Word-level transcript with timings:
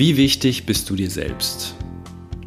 Wie 0.00 0.16
wichtig 0.16 0.64
bist 0.64 0.88
du 0.88 0.96
dir 0.96 1.10
selbst? 1.10 1.74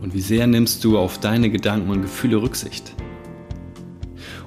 Und 0.01 0.15
wie 0.15 0.21
sehr 0.21 0.47
nimmst 0.47 0.83
du 0.83 0.97
auf 0.97 1.19
deine 1.19 1.51
Gedanken 1.51 1.91
und 1.91 2.01
Gefühle 2.01 2.41
Rücksicht? 2.41 2.95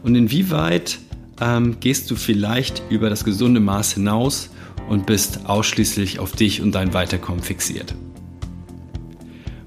Und 0.02 0.16
inwieweit 0.16 0.98
ähm, 1.40 1.78
gehst 1.78 2.10
du 2.10 2.16
vielleicht 2.16 2.82
über 2.90 3.08
das 3.08 3.22
gesunde 3.22 3.60
Maß 3.60 3.92
hinaus 3.92 4.50
und 4.88 5.06
bist 5.06 5.46
ausschließlich 5.46 6.18
auf 6.18 6.32
dich 6.32 6.60
und 6.60 6.72
dein 6.72 6.94
Weiterkommen 6.94 7.44
fixiert? 7.44 7.94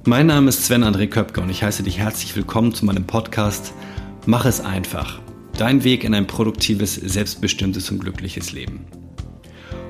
Mein 0.04 0.28
Name 0.28 0.50
ist 0.50 0.66
Sven 0.66 0.84
André 0.84 1.08
Köpke 1.08 1.40
und 1.40 1.50
ich 1.50 1.64
heiße 1.64 1.84
dich 1.84 1.98
herzlich 1.98 2.36
willkommen 2.36 2.74
zu 2.74 2.84
meinem 2.84 3.08
Podcast 3.08 3.74
Mach 4.26 4.44
es 4.44 4.60
einfach. 4.60 5.22
Dein 5.58 5.86
Weg 5.86 6.04
in 6.04 6.14
ein 6.14 6.28
produktives, 6.28 6.96
selbstbestimmtes 6.96 7.90
und 7.90 8.00
glückliches 8.00 8.52
Leben. 8.52 8.86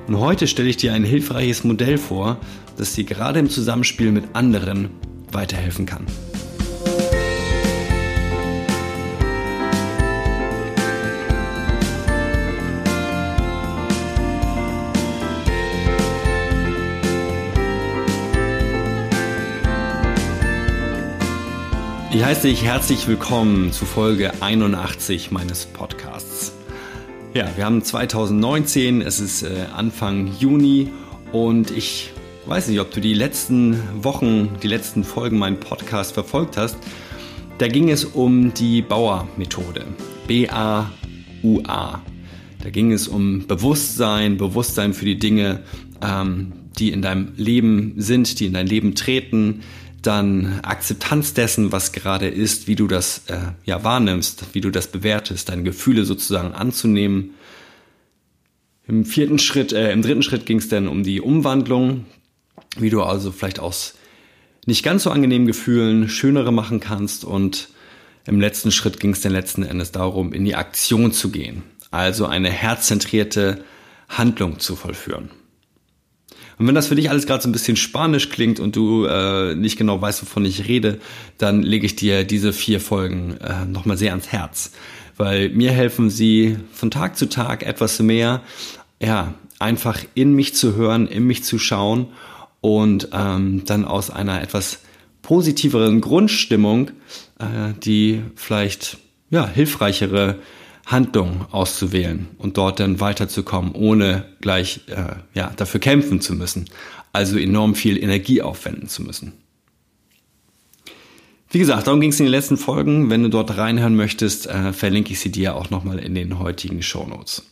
Und 0.10 0.20
heute 0.20 0.48
stelle 0.48 0.68
ich 0.70 0.78
dir 0.78 0.94
ein 0.94 1.04
hilfreiches 1.04 1.64
Modell 1.64 2.00
vor, 2.00 2.38
das 2.78 2.96
dir 2.96 3.04
gerade 3.04 3.38
im 3.38 3.48
Zusammenspiel 3.48 4.12
mit 4.12 4.34
anderen 4.34 4.90
weiterhelfen 5.32 5.86
kann. 5.86 6.08
Ich 22.12 22.26
heiße 22.26 22.48
dich 22.48 22.64
herzlich 22.64 23.08
willkommen 23.08 23.72
zu 23.72 23.86
Folge 23.86 24.42
81 24.42 25.30
meines 25.30 25.68
Podcasts. 25.68 25.99
Ja, 27.40 27.48
wir 27.56 27.64
haben 27.64 27.82
2019, 27.82 29.02
es 29.02 29.22
ist 29.22 29.44
äh, 29.44 29.64
Anfang 29.74 30.30
Juni 30.40 30.90
und 31.32 31.72
ich 31.72 32.10
weiß 32.48 32.68
nicht, 32.68 32.82
ob 32.82 32.92
du 32.92 33.00
die 33.00 33.14
letzten 33.14 33.82
Wochen, 34.04 34.58
die 34.62 34.68
letzten 34.68 35.06
Folgen 35.06 35.38
meinen 35.38 35.58
Podcast 35.58 36.12
verfolgt 36.12 36.58
hast. 36.58 36.76
Da 37.58 37.70
ging 37.70 37.90
es 37.90 38.04
um 38.04 38.54
die 38.54 38.82
Bauer-Methode. 38.82 39.86
B-A-U-A. 40.28 42.02
Da 42.62 42.70
ging 42.72 42.92
es 42.92 43.08
um 43.08 43.48
Bewusstsein, 43.48 44.36
Bewusstsein 44.36 44.94
für 44.94 45.06
die 45.06 45.18
Dinge, 45.18 45.64
ähm, 46.02 46.52
die 46.78 46.92
in 46.92 47.02
deinem 47.02 47.32
Leben 47.38 47.94
sind, 47.96 48.42
die 48.42 48.48
in 48.48 48.54
dein 48.54 48.68
Leben 48.68 48.96
treten, 48.96 49.62
dann 50.02 50.60
Akzeptanz 50.64 51.34
dessen, 51.34 51.72
was 51.72 51.92
gerade 51.92 52.28
ist, 52.28 52.68
wie 52.68 52.76
du 52.76 52.88
das 52.88 53.24
äh, 53.28 53.38
ja 53.66 53.84
wahrnimmst, 53.84 54.54
wie 54.54 54.62
du 54.62 54.70
das 54.70 54.88
bewertest, 54.88 55.50
deine 55.50 55.64
Gefühle 55.64 56.06
sozusagen 56.06 56.54
anzunehmen. 56.54 57.32
Im 58.88 59.06
vierten 59.06 59.40
Schritt, 59.40 59.74
äh, 59.74 59.92
im 59.92 60.02
dritten 60.02 60.24
Schritt 60.24 60.46
ging 60.46 60.58
es 60.58 60.70
dann 60.70 60.88
um 60.88 61.04
die 61.04 61.22
Umwandlung, 61.22 62.06
wie 62.78 62.90
du 62.90 63.04
also 63.04 63.32
vielleicht 63.32 63.60
aus 63.60 63.96
nicht 64.66 64.84
ganz 64.84 65.04
so 65.04 65.12
angenehmen 65.12 65.48
Gefühlen 65.48 66.10
schönere 66.10 66.52
machen 66.52 66.80
kannst 66.80 67.26
und 67.26 67.70
im 68.26 68.40
letzten 68.40 68.72
Schritt 68.72 69.00
ging 69.00 69.12
es 69.12 69.22
dann 69.22 69.32
letzten 69.32 69.64
Endes 69.64 69.92
darum, 69.92 70.34
in 70.34 70.46
die 70.46 70.56
Aktion 70.56 71.12
zu 71.12 71.32
gehen, 71.32 71.64
also 71.90 72.26
eine 72.26 72.52
herzzentrierte 72.52 73.64
Handlung 74.08 74.60
zu 74.60 74.76
vollführen. 74.76 75.32
Und 76.60 76.68
wenn 76.68 76.76
das 76.76 76.88
für 76.88 76.96
dich 76.96 77.10
alles 77.10 77.26
gerade 77.26 77.42
so 77.42 77.50
ein 77.50 77.54
bisschen 77.54 77.78
spanisch 77.78 78.30
klingt 78.30 78.60
und 78.60 78.76
du 78.76 79.06
äh, 79.06 79.56
nicht 79.56 79.78
genau 79.78 80.00
weißt, 80.02 80.22
wovon 80.22 80.46
ich 80.46 80.68
rede, 80.68 81.00
dann 81.38 81.64
lege 81.64 81.86
ich 81.86 81.96
dir 81.96 82.26
diese 82.26 82.54
vier 82.54 82.82
Folgen 82.82 83.38
äh, 83.38 83.66
nochmal 83.66 83.98
sehr 83.98 84.12
ans 84.12 84.28
Herz. 84.28 84.74
Weil 85.16 85.50
mir 85.50 85.72
helfen 85.72 86.10
sie 86.10 86.58
von 86.72 86.92
Tag 86.92 87.18
zu 87.18 87.28
Tag 87.28 87.66
etwas 87.66 88.00
mehr, 88.00 88.42
ja, 89.02 89.34
einfach 89.58 90.00
in 90.14 90.34
mich 90.34 90.54
zu 90.54 90.76
hören, 90.76 91.08
in 91.08 91.24
mich 91.24 91.44
zu 91.44 91.60
schauen 91.60 92.08
und 92.62 93.10
ähm, 93.14 93.64
dann 93.66 93.86
aus 93.86 94.10
einer 94.10 94.42
etwas 94.42 94.80
positiveren 95.22 96.02
Grundstimmung 96.02 96.92
äh, 97.40 97.74
die 97.84 98.22
vielleicht 98.36 98.98
ja, 99.30 99.48
hilfreichere 99.48 100.36
Handlung 100.90 101.46
auszuwählen 101.52 102.28
und 102.40 102.58
dort 102.58 102.80
dann 102.80 103.00
weiterzukommen, 103.00 103.74
ohne 103.74 104.26
gleich 104.42 104.82
äh, 104.88 105.16
ja, 105.34 105.52
dafür 105.56 105.80
kämpfen 105.80 106.20
zu 106.20 106.34
müssen, 106.34 106.66
also 107.14 107.38
enorm 107.38 107.76
viel 107.76 108.02
Energie 108.02 108.42
aufwenden 108.42 108.90
zu 108.90 109.04
müssen. 109.04 109.34
Wie 111.52 111.60
gesagt, 111.60 111.88
darum 111.88 112.02
ging 112.02 112.12
es 112.12 112.20
in 112.20 112.26
den 112.26 112.32
letzten 112.32 112.58
Folgen. 112.58 113.10
Wenn 113.10 113.24
du 113.24 113.30
dort 113.30 113.58
reinhören 113.58 113.96
möchtest, 113.96 114.48
äh, 114.48 114.74
verlinke 114.74 115.14
ich 115.14 115.20
sie 115.20 115.32
dir 115.32 115.56
auch 115.56 115.70
nochmal 115.70 116.00
in 116.00 116.16
den 116.16 116.40
heutigen 116.40 116.82
Show 116.82 117.06
Notes. 117.06 117.44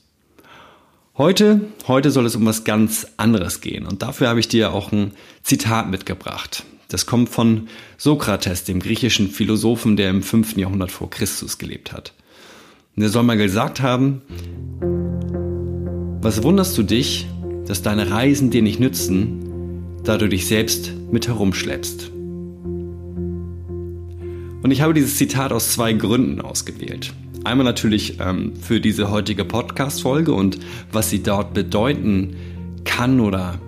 Heute, 1.15 1.61
heute 1.87 2.11
soll 2.11 2.27
es 2.27 2.35
um 2.35 2.45
was 2.45 2.63
ganz 2.63 3.07
anderes 3.17 3.61
gehen 3.61 3.87
und 3.87 4.03
dafür 4.03 4.29
habe 4.29 4.39
ich 4.39 4.47
dir 4.47 4.71
auch 4.71 4.91
ein 4.91 5.13
Zitat 5.41 5.89
mitgebracht. 5.89 6.63
Das 6.89 7.05
kommt 7.05 7.29
von 7.29 7.67
Sokrates, 7.97 8.63
dem 8.63 8.79
griechischen 8.79 9.29
Philosophen, 9.29 9.97
der 9.97 10.11
im 10.11 10.21
5. 10.23 10.57
Jahrhundert 10.57 10.91
vor 10.91 11.09
Christus 11.09 11.57
gelebt 11.57 11.91
hat. 11.91 12.13
Und 12.97 13.03
er 13.03 13.09
soll 13.09 13.21
mal 13.21 13.37
gesagt 13.37 13.79
haben, 13.79 14.23
was 16.19 16.41
wunderst 16.41 16.75
du 16.79 16.83
dich, 16.83 17.27
dass 17.67 17.83
deine 17.83 18.09
Reisen 18.09 18.49
dir 18.49 18.63
nicht 18.63 18.79
nützen, 18.79 19.93
da 20.03 20.17
du 20.17 20.27
dich 20.27 20.47
selbst 20.47 20.91
mit 21.11 21.27
herumschleppst? 21.27 22.09
Und 24.63 24.71
ich 24.71 24.81
habe 24.81 24.95
dieses 24.95 25.15
Zitat 25.15 25.51
aus 25.51 25.73
zwei 25.73 25.93
Gründen 25.93 26.41
ausgewählt. 26.41 27.13
Einmal 27.43 27.65
natürlich 27.65 28.17
ähm, 28.19 28.53
für 28.59 28.81
diese 28.81 29.11
heutige 29.11 29.45
Podcast-Folge 29.45 30.33
und 30.33 30.57
was 30.91 31.11
sie 31.11 31.21
dort 31.21 31.53
bedeuten 31.53 32.35
kann 32.83 33.19
oder 33.19 33.59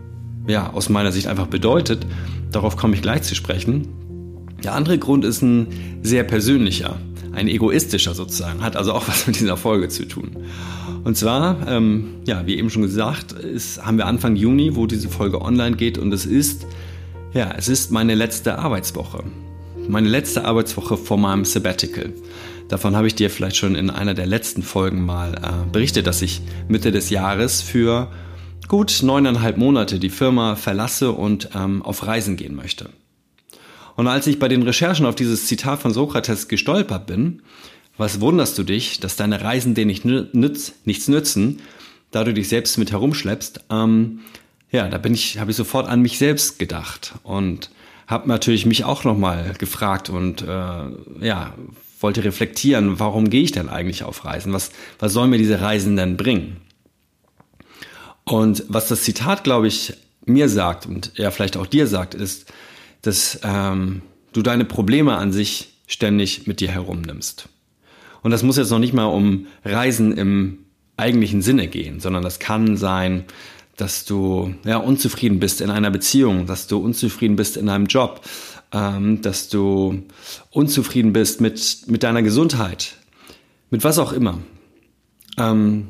ja, 0.47 0.73
aus 0.73 0.89
meiner 0.89 1.11
Sicht 1.11 1.27
einfach 1.27 1.45
bedeutet. 1.47 2.07
Darauf 2.51 2.77
komme 2.77 2.95
ich 2.95 3.03
gleich 3.03 3.21
zu 3.21 3.35
sprechen. 3.35 3.89
Der 4.63 4.73
andere 4.73 4.97
Grund 4.97 5.23
ist 5.23 5.43
ein 5.43 5.67
sehr 6.01 6.23
persönlicher 6.23 6.97
ein 7.39 7.47
egoistischer 7.47 8.13
sozusagen, 8.13 8.61
hat 8.61 8.75
also 8.75 8.93
auch 8.93 9.07
was 9.07 9.25
mit 9.27 9.39
dieser 9.39 9.57
Folge 9.57 9.89
zu 9.89 10.07
tun. 10.07 10.35
Und 11.03 11.17
zwar, 11.17 11.67
ähm, 11.67 12.15
ja, 12.25 12.45
wie 12.45 12.57
eben 12.57 12.69
schon 12.69 12.81
gesagt, 12.81 13.31
ist, 13.31 13.85
haben 13.85 13.97
wir 13.97 14.05
Anfang 14.05 14.35
Juni, 14.35 14.75
wo 14.75 14.85
diese 14.85 15.09
Folge 15.09 15.41
online 15.41 15.75
geht 15.75 15.97
und 15.97 16.13
es 16.13 16.25
ist, 16.25 16.67
ja, 17.33 17.53
es 17.57 17.67
ist 17.67 17.91
meine 17.91 18.15
letzte 18.15 18.59
Arbeitswoche. 18.59 19.23
Meine 19.87 20.09
letzte 20.09 20.45
Arbeitswoche 20.45 20.97
vor 20.97 21.17
meinem 21.17 21.45
Sabbatical. 21.45 22.13
Davon 22.67 22.95
habe 22.95 23.07
ich 23.07 23.15
dir 23.15 23.31
vielleicht 23.31 23.55
schon 23.55 23.73
in 23.73 23.89
einer 23.89 24.13
der 24.13 24.27
letzten 24.27 24.61
Folgen 24.61 25.03
mal 25.03 25.33
äh, 25.33 25.71
berichtet, 25.71 26.05
dass 26.05 26.21
ich 26.21 26.41
Mitte 26.67 26.91
des 26.91 27.09
Jahres 27.09 27.61
für 27.61 28.11
gut 28.67 28.99
neuneinhalb 29.01 29.57
Monate 29.57 29.97
die 29.97 30.11
Firma 30.11 30.55
verlasse 30.55 31.11
und 31.11 31.49
ähm, 31.55 31.81
auf 31.81 32.05
Reisen 32.05 32.35
gehen 32.35 32.55
möchte. 32.55 32.89
Und 33.99 34.07
als 34.07 34.27
ich 34.27 34.39
bei 34.39 34.47
den 34.47 34.63
Recherchen 34.63 35.05
auf 35.05 35.15
dieses 35.15 35.47
Zitat 35.47 35.81
von 35.81 35.91
Sokrates 35.91 36.47
gestolpert 36.47 37.05
bin, 37.05 37.41
was 37.97 38.21
wunderst 38.21 38.57
du 38.57 38.63
dich, 38.63 39.01
dass 39.01 39.17
deine 39.17 39.41
Reisen 39.41 39.75
dir 39.75 39.85
nicht 39.85 40.05
nütz, 40.05 40.71
nichts 40.85 41.09
nützen, 41.09 41.59
da 42.09 42.23
du 42.23 42.33
dich 42.33 42.47
selbst 42.47 42.77
mit 42.77 42.93
herumschleppst, 42.93 43.65
ähm, 43.69 44.21
ja, 44.71 44.87
da 44.87 44.97
bin 44.99 45.13
ich, 45.13 45.37
habe 45.37 45.51
ich 45.51 45.57
sofort 45.57 45.89
an 45.89 46.01
mich 46.01 46.17
selbst 46.17 46.59
gedacht 46.59 47.15
und 47.23 47.71
habe 48.07 48.29
natürlich 48.29 48.65
mich 48.65 48.85
auch 48.85 49.03
nochmal 49.03 49.53
gefragt 49.57 50.09
und 50.09 50.43
äh, 50.43 50.45
ja, 50.45 51.53
wollte 51.99 52.23
reflektieren, 52.23 53.01
warum 53.01 53.29
gehe 53.29 53.43
ich 53.43 53.51
denn 53.51 53.67
eigentlich 53.67 54.03
auf 54.03 54.23
Reisen? 54.23 54.53
Was, 54.53 54.71
was 54.99 55.11
sollen 55.11 55.29
mir 55.29 55.39
diese 55.39 55.59
Reisen 55.59 55.97
denn 55.97 56.15
bringen? 56.15 56.55
Und 58.23 58.63
was 58.69 58.87
das 58.87 59.03
Zitat, 59.03 59.43
glaube 59.43 59.67
ich, 59.67 59.91
mir 60.23 60.47
sagt 60.47 60.85
und 60.85 61.11
ja 61.15 61.31
vielleicht 61.31 61.57
auch 61.57 61.67
dir 61.67 61.85
sagt, 61.85 62.13
ist, 62.13 62.49
dass 63.01 63.39
ähm, 63.43 64.01
du 64.33 64.41
deine 64.41 64.65
Probleme 64.65 65.17
an 65.17 65.31
sich 65.31 65.73
ständig 65.87 66.47
mit 66.47 66.59
dir 66.59 66.69
herumnimmst. 66.69 67.49
Und 68.21 68.31
das 68.31 68.43
muss 68.43 68.57
jetzt 68.57 68.69
noch 68.69 68.79
nicht 68.79 68.93
mal 68.93 69.05
um 69.05 69.47
Reisen 69.63 70.15
im 70.17 70.59
eigentlichen 70.97 71.41
Sinne 71.41 71.67
gehen, 71.67 71.99
sondern 71.99 72.23
das 72.23 72.39
kann 72.39 72.77
sein, 72.77 73.25
dass 73.77 74.03
du 74.03 74.53
ja, 74.65 74.77
unzufrieden 74.77 75.39
bist 75.39 75.61
in 75.61 75.69
einer 75.69 75.89
Beziehung, 75.89 76.45
dass 76.45 76.67
du 76.67 76.77
unzufrieden 76.79 77.37
bist 77.37 77.55
in 77.55 77.69
einem 77.69 77.85
Job, 77.85 78.21
ähm, 78.73 79.21
dass 79.21 79.47
du 79.47 80.03
unzufrieden 80.51 81.13
bist 81.13 81.39
mit, 81.39 81.83
mit 81.87 82.03
deiner 82.03 82.21
Gesundheit, 82.21 82.97
mit 83.69 83.83
was 83.85 83.97
auch 83.97 84.11
immer. 84.11 84.39
Ähm, 85.37 85.87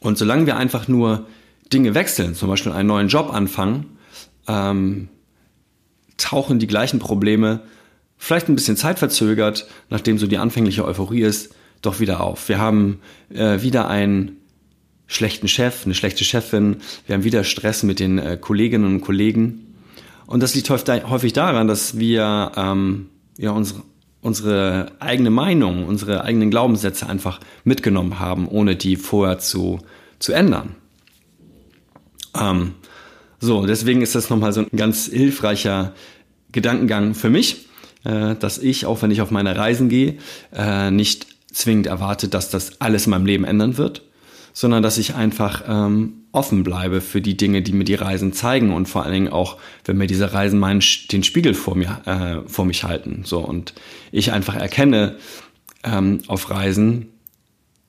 und 0.00 0.16
solange 0.16 0.46
wir 0.46 0.56
einfach 0.56 0.88
nur 0.88 1.26
Dinge 1.72 1.94
wechseln, 1.94 2.34
zum 2.34 2.48
Beispiel 2.48 2.72
einen 2.72 2.88
neuen 2.88 3.08
Job 3.08 3.32
anfangen, 3.32 3.98
ähm, 4.48 5.08
tauchen 6.16 6.58
die 6.58 6.66
gleichen 6.66 6.98
Probleme, 6.98 7.60
vielleicht 8.16 8.48
ein 8.48 8.54
bisschen 8.54 8.76
zeitverzögert, 8.76 9.66
nachdem 9.90 10.18
so 10.18 10.26
die 10.26 10.38
anfängliche 10.38 10.84
Euphorie 10.84 11.22
ist, 11.22 11.54
doch 11.82 12.00
wieder 12.00 12.20
auf. 12.20 12.48
Wir 12.48 12.58
haben 12.58 13.00
äh, 13.30 13.60
wieder 13.62 13.88
einen 13.88 14.36
schlechten 15.06 15.48
Chef, 15.48 15.84
eine 15.84 15.94
schlechte 15.94 16.24
Chefin, 16.24 16.76
wir 17.06 17.14
haben 17.14 17.24
wieder 17.24 17.44
Stress 17.44 17.82
mit 17.82 18.00
den 18.00 18.18
äh, 18.18 18.38
Kolleginnen 18.40 18.86
und 18.86 19.00
Kollegen. 19.00 19.74
Und 20.26 20.42
das 20.42 20.54
liegt 20.54 20.70
häufig 20.70 21.34
daran, 21.34 21.68
dass 21.68 21.98
wir 21.98 22.52
ähm, 22.56 23.10
ja 23.36 23.50
unsere, 23.50 23.82
unsere 24.22 24.92
eigene 25.00 25.30
Meinung, 25.30 25.86
unsere 25.86 26.24
eigenen 26.24 26.50
Glaubenssätze 26.50 27.06
einfach 27.06 27.40
mitgenommen 27.64 28.18
haben, 28.18 28.48
ohne 28.48 28.74
die 28.76 28.96
vorher 28.96 29.38
zu, 29.38 29.80
zu 30.18 30.32
ändern. 30.32 30.76
Ähm, 32.34 32.72
So, 33.44 33.66
deswegen 33.66 34.00
ist 34.00 34.14
das 34.14 34.30
nochmal 34.30 34.54
so 34.54 34.62
ein 34.62 34.68
ganz 34.74 35.04
hilfreicher 35.04 35.92
Gedankengang 36.50 37.14
für 37.14 37.28
mich, 37.28 37.66
äh, 38.04 38.36
dass 38.36 38.56
ich, 38.56 38.86
auch 38.86 39.02
wenn 39.02 39.10
ich 39.10 39.20
auf 39.20 39.30
meine 39.30 39.54
Reisen 39.54 39.90
gehe, 39.90 40.16
äh, 40.54 40.90
nicht 40.90 41.26
zwingend 41.52 41.86
erwarte, 41.86 42.28
dass 42.28 42.48
das 42.48 42.80
alles 42.80 43.04
in 43.04 43.10
meinem 43.10 43.26
Leben 43.26 43.44
ändern 43.44 43.76
wird, 43.76 44.00
sondern 44.54 44.82
dass 44.82 44.96
ich 44.96 45.14
einfach 45.14 45.62
ähm, 45.68 46.22
offen 46.32 46.64
bleibe 46.64 47.02
für 47.02 47.20
die 47.20 47.36
Dinge, 47.36 47.60
die 47.60 47.74
mir 47.74 47.84
die 47.84 47.96
Reisen 47.96 48.32
zeigen 48.32 48.72
und 48.72 48.88
vor 48.88 49.02
allen 49.02 49.12
Dingen 49.12 49.28
auch, 49.28 49.58
wenn 49.84 49.98
mir 49.98 50.06
diese 50.06 50.32
Reisen 50.32 50.58
meinen, 50.58 50.82
den 51.12 51.22
Spiegel 51.22 51.52
vor 51.52 51.76
mir 51.76 52.00
äh, 52.06 52.48
vor 52.48 52.64
mich 52.64 52.82
halten. 52.84 53.24
So 53.26 53.40
und 53.40 53.74
ich 54.10 54.32
einfach 54.32 54.56
erkenne 54.56 55.16
ähm, 55.82 56.22
auf 56.28 56.48
Reisen, 56.48 57.10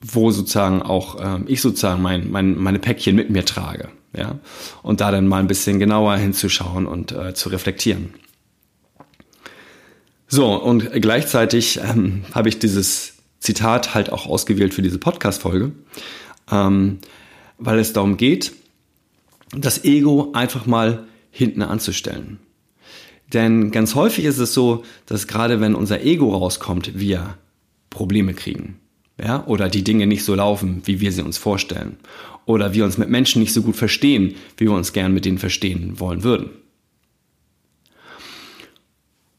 wo 0.01 0.31
sozusagen 0.31 0.81
auch 0.81 1.17
ähm, 1.23 1.45
ich 1.47 1.61
sozusagen 1.61 2.01
mein, 2.01 2.29
mein, 2.29 2.57
meine 2.57 2.79
Päckchen 2.79 3.15
mit 3.15 3.29
mir 3.29 3.45
trage, 3.45 3.87
ja 4.15 4.39
und 4.83 5.01
da 5.01 5.11
dann 5.11 5.27
mal 5.27 5.39
ein 5.39 5.47
bisschen 5.47 5.79
genauer 5.79 6.17
hinzuschauen 6.17 6.85
und 6.85 7.11
äh, 7.11 7.33
zu 7.33 7.49
reflektieren. 7.49 8.13
So 10.27 10.53
und 10.55 10.91
gleichzeitig 10.93 11.79
ähm, 11.79 12.23
habe 12.33 12.49
ich 12.49 12.59
dieses 12.59 13.13
Zitat 13.39 13.93
halt 13.93 14.11
auch 14.11 14.25
ausgewählt 14.25 14.73
für 14.73 14.81
diese 14.81 14.97
Podcast-Folge. 14.97 15.71
Ähm, 16.51 16.99
weil 17.57 17.79
es 17.79 17.93
darum 17.93 18.17
geht, 18.17 18.53
das 19.51 19.83
Ego 19.83 20.31
einfach 20.33 20.65
mal 20.65 21.05
hinten 21.31 21.61
anzustellen. 21.61 22.39
Denn 23.33 23.71
ganz 23.71 23.95
häufig 23.95 24.25
ist 24.25 24.37
es 24.37 24.53
so, 24.53 24.83
dass 25.05 25.27
gerade 25.27 25.59
wenn 25.61 25.75
unser 25.75 26.01
Ego 26.01 26.35
rauskommt, 26.35 26.99
wir 26.99 27.37
Probleme 27.89 28.33
kriegen. 28.33 28.79
Ja, 29.21 29.45
oder 29.45 29.69
die 29.69 29.83
Dinge 29.83 30.07
nicht 30.07 30.25
so 30.25 30.35
laufen, 30.35 30.81
wie 30.85 30.99
wir 30.99 31.11
sie 31.11 31.23
uns 31.23 31.37
vorstellen. 31.37 31.97
Oder 32.45 32.73
wir 32.73 32.83
uns 32.83 32.97
mit 32.97 33.09
Menschen 33.09 33.41
nicht 33.41 33.53
so 33.53 33.61
gut 33.61 33.75
verstehen, 33.75 34.35
wie 34.57 34.65
wir 34.65 34.73
uns 34.73 34.93
gern 34.93 35.13
mit 35.13 35.25
denen 35.25 35.37
verstehen 35.37 35.99
wollen 35.99 36.23
würden. 36.23 36.49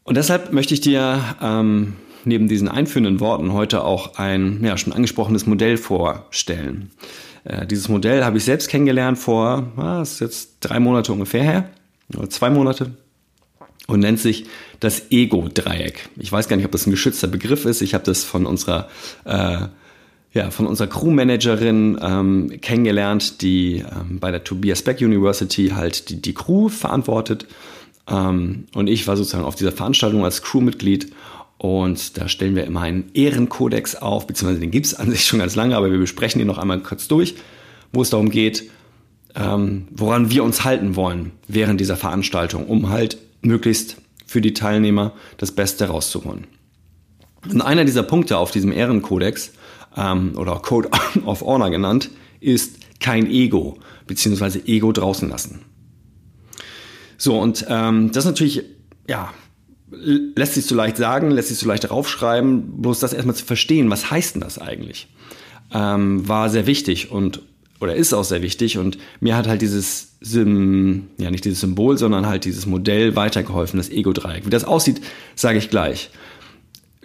Und 0.03 0.15
deshalb 0.15 0.51
möchte 0.51 0.73
ich 0.73 0.81
dir 0.81 1.21
ähm, 1.41 1.93
neben 2.25 2.47
diesen 2.47 2.69
einführenden 2.69 3.19
Worten 3.19 3.53
heute 3.53 3.83
auch 3.83 4.15
ein 4.15 4.63
ja, 4.63 4.77
schon 4.77 4.93
angesprochenes 4.93 5.45
Modell 5.45 5.77
vorstellen. 5.77 6.91
Äh, 7.43 7.67
dieses 7.67 7.89
Modell 7.89 8.23
habe 8.23 8.37
ich 8.37 8.45
selbst 8.45 8.69
kennengelernt 8.69 9.17
vor, 9.17 9.71
was 9.75 10.13
ist 10.13 10.19
jetzt 10.21 10.57
drei 10.61 10.79
Monate 10.79 11.13
ungefähr 11.13 11.43
her, 11.43 11.69
oder 12.15 12.29
zwei 12.29 12.49
Monate, 12.49 12.91
und 13.87 14.01
nennt 14.01 14.19
sich 14.19 14.45
das 14.79 15.11
Ego-Dreieck. 15.11 16.09
Ich 16.17 16.31
weiß 16.31 16.47
gar 16.47 16.57
nicht, 16.57 16.65
ob 16.65 16.71
das 16.71 16.85
ein 16.85 16.91
geschützter 16.91 17.27
Begriff 17.27 17.65
ist. 17.65 17.81
Ich 17.81 17.93
habe 17.93 18.03
das 18.03 18.23
von 18.23 18.45
unserer 18.45 18.89
äh, 19.25 19.67
ja, 20.33 20.51
von 20.51 20.67
unserer 20.67 20.87
Crewmanagerin 20.87 21.97
ähm, 22.01 22.61
kennengelernt, 22.61 23.41
die 23.41 23.77
ähm, 23.77 24.19
bei 24.19 24.29
der 24.29 24.43
Tobias 24.43 24.83
Beck 24.83 25.01
University 25.01 25.69
halt 25.69 26.09
die, 26.09 26.21
die 26.21 26.33
Crew 26.33 26.69
verantwortet. 26.69 27.47
Ähm, 28.07 28.65
und 28.75 28.87
ich 28.87 29.07
war 29.07 29.17
sozusagen 29.17 29.45
auf 29.45 29.55
dieser 29.55 29.71
Veranstaltung 29.71 30.23
als 30.25 30.43
Crewmitglied 30.43 31.11
und 31.57 32.17
da 32.17 32.27
stellen 32.27 32.55
wir 32.55 32.65
immer 32.65 32.81
einen 32.81 33.09
Ehrenkodex 33.13 33.95
auf, 33.95 34.27
beziehungsweise 34.27 34.61
den 34.61 34.69
gibt 34.69 34.85
es 34.85 34.93
an 34.93 35.09
sich 35.09 35.25
schon 35.25 35.39
ganz 35.39 35.55
lange, 35.55 35.75
aber 35.75 35.91
wir 35.91 35.97
besprechen 35.97 36.39
ihn 36.39 36.47
noch 36.47 36.59
einmal 36.59 36.81
kurz 36.81 37.07
durch, 37.07 37.35
wo 37.91 38.03
es 38.03 38.11
darum 38.11 38.29
geht, 38.29 38.69
ähm, 39.35 39.87
woran 39.91 40.29
wir 40.29 40.43
uns 40.43 40.63
halten 40.63 40.95
wollen 40.95 41.31
während 41.47 41.81
dieser 41.81 41.97
Veranstaltung, 41.97 42.67
um 42.67 42.89
halt 42.89 43.17
möglichst 43.41 43.97
für 44.25 44.41
die 44.41 44.53
Teilnehmer 44.53 45.13
das 45.37 45.51
Beste 45.51 45.87
rauszuholen. 45.87 46.47
Und 47.49 47.61
einer 47.61 47.85
dieser 47.85 48.03
Punkte 48.03 48.37
auf 48.37 48.51
diesem 48.51 48.71
Ehrenkodex 48.71 49.53
ähm, 49.95 50.37
oder 50.37 50.55
Code 50.59 50.89
of 51.25 51.41
Honor 51.41 51.69
genannt, 51.69 52.09
ist 52.39 52.77
kein 52.99 53.29
Ego, 53.29 53.77
beziehungsweise 54.05 54.59
Ego 54.67 54.91
draußen 54.91 55.29
lassen. 55.29 55.61
So, 57.17 57.39
und 57.39 57.65
ähm, 57.67 58.11
das 58.11 58.25
ist 58.25 58.31
natürlich, 58.31 58.63
ja, 59.07 59.33
lässt 59.89 60.53
sich 60.53 60.65
so 60.65 60.75
leicht 60.75 60.97
sagen, 60.97 61.31
lässt 61.31 61.49
sich 61.49 61.57
so 61.57 61.67
leicht 61.67 61.89
draufschreiben, 61.89 62.81
bloß 62.81 62.99
das 62.99 63.13
erstmal 63.13 63.35
zu 63.35 63.45
verstehen, 63.45 63.89
was 63.89 64.11
heißt 64.11 64.35
denn 64.35 64.41
das 64.41 64.59
eigentlich, 64.59 65.07
ähm, 65.73 66.27
war 66.27 66.49
sehr 66.49 66.67
wichtig 66.67 67.11
und 67.11 67.41
oder 67.79 67.95
ist 67.95 68.13
auch 68.13 68.23
sehr 68.23 68.41
wichtig 68.41 68.77
und 68.77 68.97
mir 69.19 69.35
hat 69.35 69.47
halt 69.47 69.61
dieses 69.61 70.17
Sim, 70.19 71.07
ja 71.17 71.29
nicht 71.29 71.45
dieses 71.45 71.61
Symbol, 71.61 71.97
sondern 71.97 72.25
halt 72.25 72.45
dieses 72.45 72.65
Modell 72.65 73.15
weitergeholfen, 73.15 73.77
das 73.77 73.89
Ego-Dreieck. 73.89 74.45
Wie 74.45 74.49
das 74.49 74.63
aussieht, 74.63 75.01
sage 75.35 75.59
ich 75.59 75.69
gleich. 75.69 76.09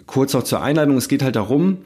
Kurz 0.07 0.33
noch 0.33 0.43
zur 0.43 0.61
Einleitung, 0.61 0.97
es 0.97 1.07
geht 1.07 1.21
halt 1.21 1.35
darum, 1.35 1.79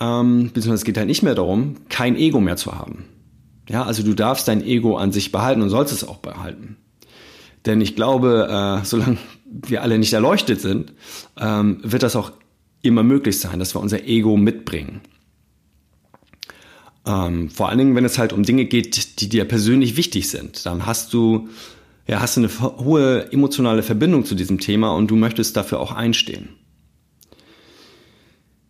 ähm, 0.00 0.50
beziehungsweise 0.54 0.74
es 0.74 0.84
geht 0.84 0.96
halt 0.96 1.08
nicht 1.08 1.22
mehr 1.22 1.34
darum, 1.34 1.76
kein 1.88 2.16
Ego 2.16 2.40
mehr 2.40 2.56
zu 2.56 2.72
haben. 2.72 3.04
Ja, 3.68 3.84
also 3.84 4.02
du 4.02 4.14
darfst 4.14 4.48
dein 4.48 4.64
Ego 4.64 4.96
an 4.96 5.12
sich 5.12 5.32
behalten 5.32 5.62
und 5.62 5.68
sollst 5.68 5.92
es 5.92 6.06
auch 6.06 6.18
behalten. 6.18 6.76
Denn 7.66 7.80
ich 7.80 7.94
glaube, 7.96 8.48
äh, 8.50 8.84
solange 8.84 9.18
wir 9.44 9.82
alle 9.82 9.98
nicht 9.98 10.12
erleuchtet 10.12 10.60
sind, 10.60 10.92
ähm, 11.38 11.78
wird 11.82 12.02
das 12.02 12.16
auch 12.16 12.32
immer 12.82 13.02
möglich 13.02 13.38
sein, 13.38 13.58
dass 13.58 13.74
wir 13.74 13.80
unser 13.80 14.04
Ego 14.04 14.36
mitbringen. 14.36 15.00
Ähm, 17.06 17.50
vor 17.50 17.68
allen 17.68 17.78
Dingen, 17.78 17.94
wenn 17.94 18.04
es 18.04 18.18
halt 18.18 18.32
um 18.32 18.42
Dinge 18.42 18.66
geht, 18.66 19.20
die 19.20 19.28
dir 19.28 19.44
persönlich 19.46 19.96
wichtig 19.96 20.28
sind, 20.28 20.66
dann 20.66 20.86
hast 20.86 21.12
du 21.12 21.48
ja 22.06 22.20
hast 22.20 22.36
du 22.36 22.40
eine 22.40 22.50
hohe 22.84 23.32
emotionale 23.32 23.82
Verbindung 23.82 24.24
zu 24.24 24.34
diesem 24.34 24.58
Thema 24.58 24.90
und 24.94 25.10
du 25.10 25.16
möchtest 25.16 25.56
dafür 25.56 25.80
auch 25.80 25.92
einstehen. 25.92 26.50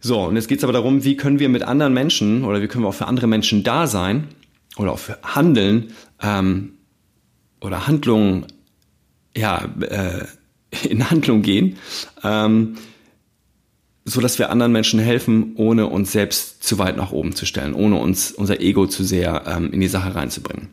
So, 0.00 0.22
und 0.22 0.36
jetzt 0.36 0.48
geht 0.48 0.58
es 0.58 0.64
aber 0.64 0.72
darum, 0.72 1.04
wie 1.04 1.16
können 1.16 1.38
wir 1.38 1.48
mit 1.48 1.62
anderen 1.62 1.92
Menschen 1.92 2.44
oder 2.44 2.62
wie 2.62 2.68
können 2.68 2.84
wir 2.84 2.88
auch 2.88 2.94
für 2.94 3.06
andere 3.06 3.26
Menschen 3.26 3.62
da 3.62 3.86
sein 3.86 4.28
oder 4.76 4.92
auch 4.92 4.98
für 4.98 5.18
Handeln 5.22 5.92
ähm, 6.22 6.72
oder 7.60 7.86
Handlungen 7.86 8.46
ja, 9.36 9.68
äh, 9.80 10.24
in 10.88 11.10
Handlung 11.10 11.42
gehen, 11.42 11.76
ähm, 12.22 12.76
so 14.10 14.20
dass 14.20 14.38
wir 14.38 14.50
anderen 14.50 14.72
Menschen 14.72 15.00
helfen, 15.00 15.52
ohne 15.56 15.86
uns 15.86 16.12
selbst 16.12 16.62
zu 16.62 16.78
weit 16.78 16.96
nach 16.96 17.12
oben 17.12 17.34
zu 17.34 17.46
stellen, 17.46 17.74
ohne 17.74 17.96
uns 17.96 18.32
unser 18.32 18.60
Ego 18.60 18.86
zu 18.86 19.04
sehr 19.04 19.44
ähm, 19.46 19.72
in 19.72 19.80
die 19.80 19.88
Sache 19.88 20.14
reinzubringen. 20.14 20.68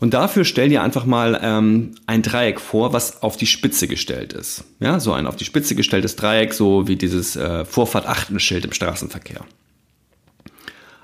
Und 0.00 0.14
dafür 0.14 0.44
stell 0.44 0.70
dir 0.70 0.82
einfach 0.82 1.04
mal 1.04 1.38
ähm, 1.42 1.92
ein 2.06 2.22
Dreieck 2.22 2.58
vor, 2.58 2.92
was 2.94 3.22
auf 3.22 3.36
die 3.36 3.46
Spitze 3.46 3.86
gestellt 3.86 4.32
ist. 4.32 4.64
Ja, 4.80 4.98
so 4.98 5.12
ein 5.12 5.26
auf 5.26 5.36
die 5.36 5.44
Spitze 5.44 5.74
gestelltes 5.74 6.16
Dreieck, 6.16 6.54
so 6.54 6.88
wie 6.88 6.96
dieses 6.96 7.36
äh, 7.36 7.66
Vorfahrt-Achten-Schild 7.66 8.64
im 8.64 8.72
Straßenverkehr. 8.72 9.44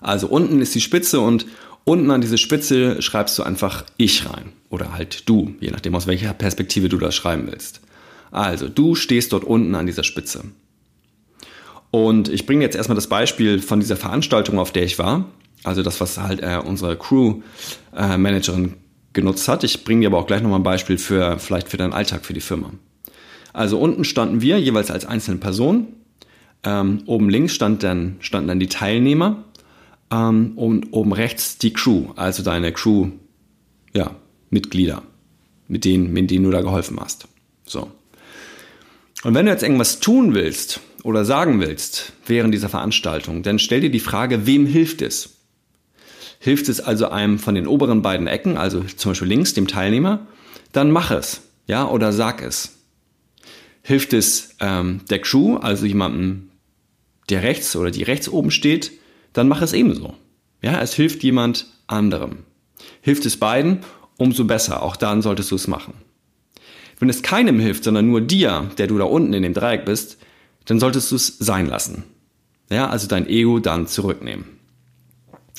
Also 0.00 0.28
unten 0.28 0.60
ist 0.62 0.74
die 0.74 0.80
Spitze 0.80 1.20
und 1.20 1.46
Unten 1.88 2.10
an 2.10 2.20
diese 2.20 2.36
Spitze 2.36 3.00
schreibst 3.00 3.38
du 3.38 3.44
einfach 3.44 3.84
ich 3.96 4.28
rein. 4.28 4.52
Oder 4.70 4.92
halt 4.92 5.28
du, 5.28 5.54
je 5.60 5.70
nachdem 5.70 5.94
aus 5.94 6.08
welcher 6.08 6.34
Perspektive 6.34 6.88
du 6.88 6.98
das 6.98 7.14
schreiben 7.14 7.46
willst. 7.46 7.80
Also, 8.32 8.68
du 8.68 8.96
stehst 8.96 9.32
dort 9.32 9.44
unten 9.44 9.72
an 9.76 9.86
dieser 9.86 10.02
Spitze. 10.02 10.42
Und 11.90 12.28
ich 12.28 12.46
bringe 12.46 12.62
jetzt 12.62 12.76
erstmal 12.76 12.96
das 12.96 13.06
Beispiel 13.06 13.60
von 13.60 13.80
dieser 13.80 13.96
Veranstaltung, 13.96 14.58
auf 14.58 14.72
der 14.72 14.84
ich 14.84 14.98
war. 14.98 15.26
Also 15.64 15.82
das, 15.82 16.00
was 16.00 16.18
halt 16.18 16.40
äh, 16.42 16.60
unsere 16.64 16.96
Crew-Managerin 16.96 18.64
äh, 18.66 18.76
genutzt 19.12 19.48
hat. 19.48 19.64
Ich 19.64 19.84
bringe 19.84 20.02
dir 20.02 20.08
aber 20.08 20.18
auch 20.18 20.26
gleich 20.26 20.42
nochmal 20.42 20.60
ein 20.60 20.64
Beispiel 20.64 20.98
für 20.98 21.38
vielleicht 21.38 21.68
für 21.68 21.76
deinen 21.76 21.92
Alltag, 21.92 22.24
für 22.24 22.34
die 22.34 22.40
Firma. 22.40 22.70
Also 23.52 23.78
unten 23.78 24.04
standen 24.04 24.42
wir 24.42 24.60
jeweils 24.60 24.90
als 24.90 25.06
einzelne 25.06 25.38
Person. 25.38 25.88
Ähm, 26.62 27.02
oben 27.06 27.30
links 27.30 27.54
stand 27.54 27.82
dann, 27.82 28.16
standen 28.20 28.48
dann 28.48 28.60
die 28.60 28.68
Teilnehmer 28.68 29.44
ähm, 30.10 30.52
und 30.56 30.92
oben 30.92 31.12
rechts 31.12 31.58
die 31.58 31.72
Crew, 31.72 32.10
also 32.16 32.42
deine 32.42 32.72
Crew, 32.72 33.08
ja, 33.94 34.12
mit 34.50 34.74
denen, 34.74 36.12
mit 36.12 36.30
denen 36.30 36.44
du 36.44 36.50
da 36.50 36.60
geholfen 36.60 36.98
hast. 37.00 37.28
So. 37.64 37.90
Und 39.24 39.34
wenn 39.34 39.46
du 39.46 39.52
jetzt 39.52 39.62
irgendwas 39.62 40.00
tun 40.00 40.34
willst 40.34 40.80
oder 41.06 41.24
sagen 41.24 41.60
willst 41.60 42.12
während 42.26 42.52
dieser 42.52 42.68
Veranstaltung, 42.68 43.42
dann 43.42 43.58
stell 43.58 43.80
dir 43.80 43.90
die 43.90 44.00
Frage, 44.00 44.46
wem 44.46 44.66
hilft 44.66 45.02
es? 45.02 45.36
Hilft 46.38 46.68
es 46.68 46.80
also 46.80 47.08
einem 47.08 47.38
von 47.38 47.54
den 47.54 47.66
oberen 47.66 48.02
beiden 48.02 48.26
Ecken, 48.26 48.56
also 48.56 48.82
zum 48.82 49.12
Beispiel 49.12 49.28
links, 49.28 49.54
dem 49.54 49.68
Teilnehmer? 49.68 50.26
Dann 50.72 50.90
mach 50.90 51.10
es, 51.10 51.42
ja, 51.66 51.88
oder 51.88 52.12
sag 52.12 52.42
es. 52.42 52.78
Hilft 53.82 54.12
es 54.12 54.56
ähm, 54.60 55.00
der 55.08 55.20
Crew, 55.20 55.56
also 55.56 55.86
jemandem, 55.86 56.50
der 57.30 57.42
rechts 57.42 57.74
oder 57.76 57.90
die 57.90 58.02
rechts 58.02 58.28
oben 58.28 58.50
steht? 58.50 58.92
dann 59.36 59.48
mach 59.48 59.60
es 59.60 59.74
ebenso. 59.74 60.14
Ja, 60.62 60.80
es 60.80 60.94
hilft 60.94 61.22
jemand 61.22 61.66
anderem. 61.86 62.44
Hilft 63.02 63.26
es 63.26 63.36
beiden, 63.36 63.80
umso 64.16 64.44
besser. 64.44 64.82
Auch 64.82 64.96
dann 64.96 65.20
solltest 65.20 65.50
du 65.50 65.56
es 65.56 65.68
machen. 65.68 65.92
Wenn 66.98 67.10
es 67.10 67.22
keinem 67.22 67.60
hilft, 67.60 67.84
sondern 67.84 68.06
nur 68.06 68.22
dir, 68.22 68.70
der 68.78 68.86
du 68.86 68.96
da 68.96 69.04
unten 69.04 69.34
in 69.34 69.42
dem 69.42 69.52
Dreieck 69.52 69.84
bist, 69.84 70.16
dann 70.66 70.78
solltest 70.80 71.10
du 71.10 71.16
es 71.16 71.38
sein 71.38 71.66
lassen. 71.66 72.04
Ja, 72.70 72.88
also 72.88 73.06
dein 73.06 73.28
Ego 73.28 73.58
dann 73.58 73.86
zurücknehmen. 73.86 74.44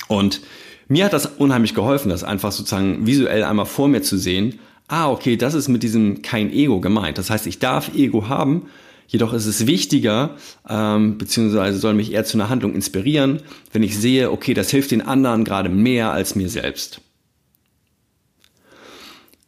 Und 0.06 0.40
mir 0.86 1.04
hat 1.04 1.12
das 1.12 1.26
unheimlich 1.26 1.74
geholfen, 1.74 2.10
das 2.10 2.24
einfach 2.24 2.52
sozusagen 2.52 3.06
visuell 3.06 3.44
einmal 3.44 3.66
vor 3.66 3.88
mir 3.88 4.02
zu 4.02 4.16
sehen. 4.16 4.58
Ah, 4.86 5.10
okay, 5.10 5.36
das 5.36 5.54
ist 5.54 5.68
mit 5.68 5.82
diesem 5.82 6.22
kein 6.22 6.50
Ego 6.50 6.80
gemeint. 6.80 7.18
Das 7.18 7.30
heißt, 7.30 7.46
ich 7.46 7.58
darf 7.58 7.94
Ego 7.94 8.28
haben, 8.28 8.68
Jedoch 9.08 9.32
ist 9.32 9.46
es 9.46 9.66
wichtiger, 9.66 10.36
ähm, 10.68 11.16
beziehungsweise 11.16 11.78
soll 11.78 11.94
mich 11.94 12.12
eher 12.12 12.24
zu 12.24 12.36
einer 12.36 12.50
Handlung 12.50 12.74
inspirieren, 12.74 13.40
wenn 13.72 13.82
ich 13.82 13.96
sehe, 13.96 14.30
okay, 14.30 14.52
das 14.52 14.68
hilft 14.68 14.90
den 14.90 15.00
anderen 15.00 15.44
gerade 15.44 15.70
mehr 15.70 16.12
als 16.12 16.34
mir 16.34 16.50
selbst. 16.50 17.00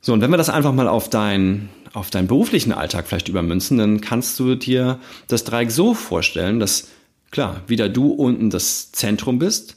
So, 0.00 0.14
und 0.14 0.22
wenn 0.22 0.30
wir 0.30 0.38
das 0.38 0.48
einfach 0.48 0.72
mal 0.72 0.88
auf 0.88 1.10
deinen 1.10 1.68
auf 1.92 2.10
deinen 2.10 2.28
beruflichen 2.28 2.72
Alltag 2.72 3.06
vielleicht 3.06 3.28
übermünzen, 3.28 3.78
dann 3.78 4.00
kannst 4.00 4.38
du 4.38 4.54
dir 4.54 4.98
das 5.28 5.44
Dreieck 5.44 5.70
so 5.70 5.94
vorstellen, 5.94 6.60
dass 6.60 6.88
klar, 7.30 7.62
wieder 7.66 7.88
du 7.88 8.08
unten 8.12 8.50
das 8.50 8.92
Zentrum 8.92 9.38
bist. 9.38 9.76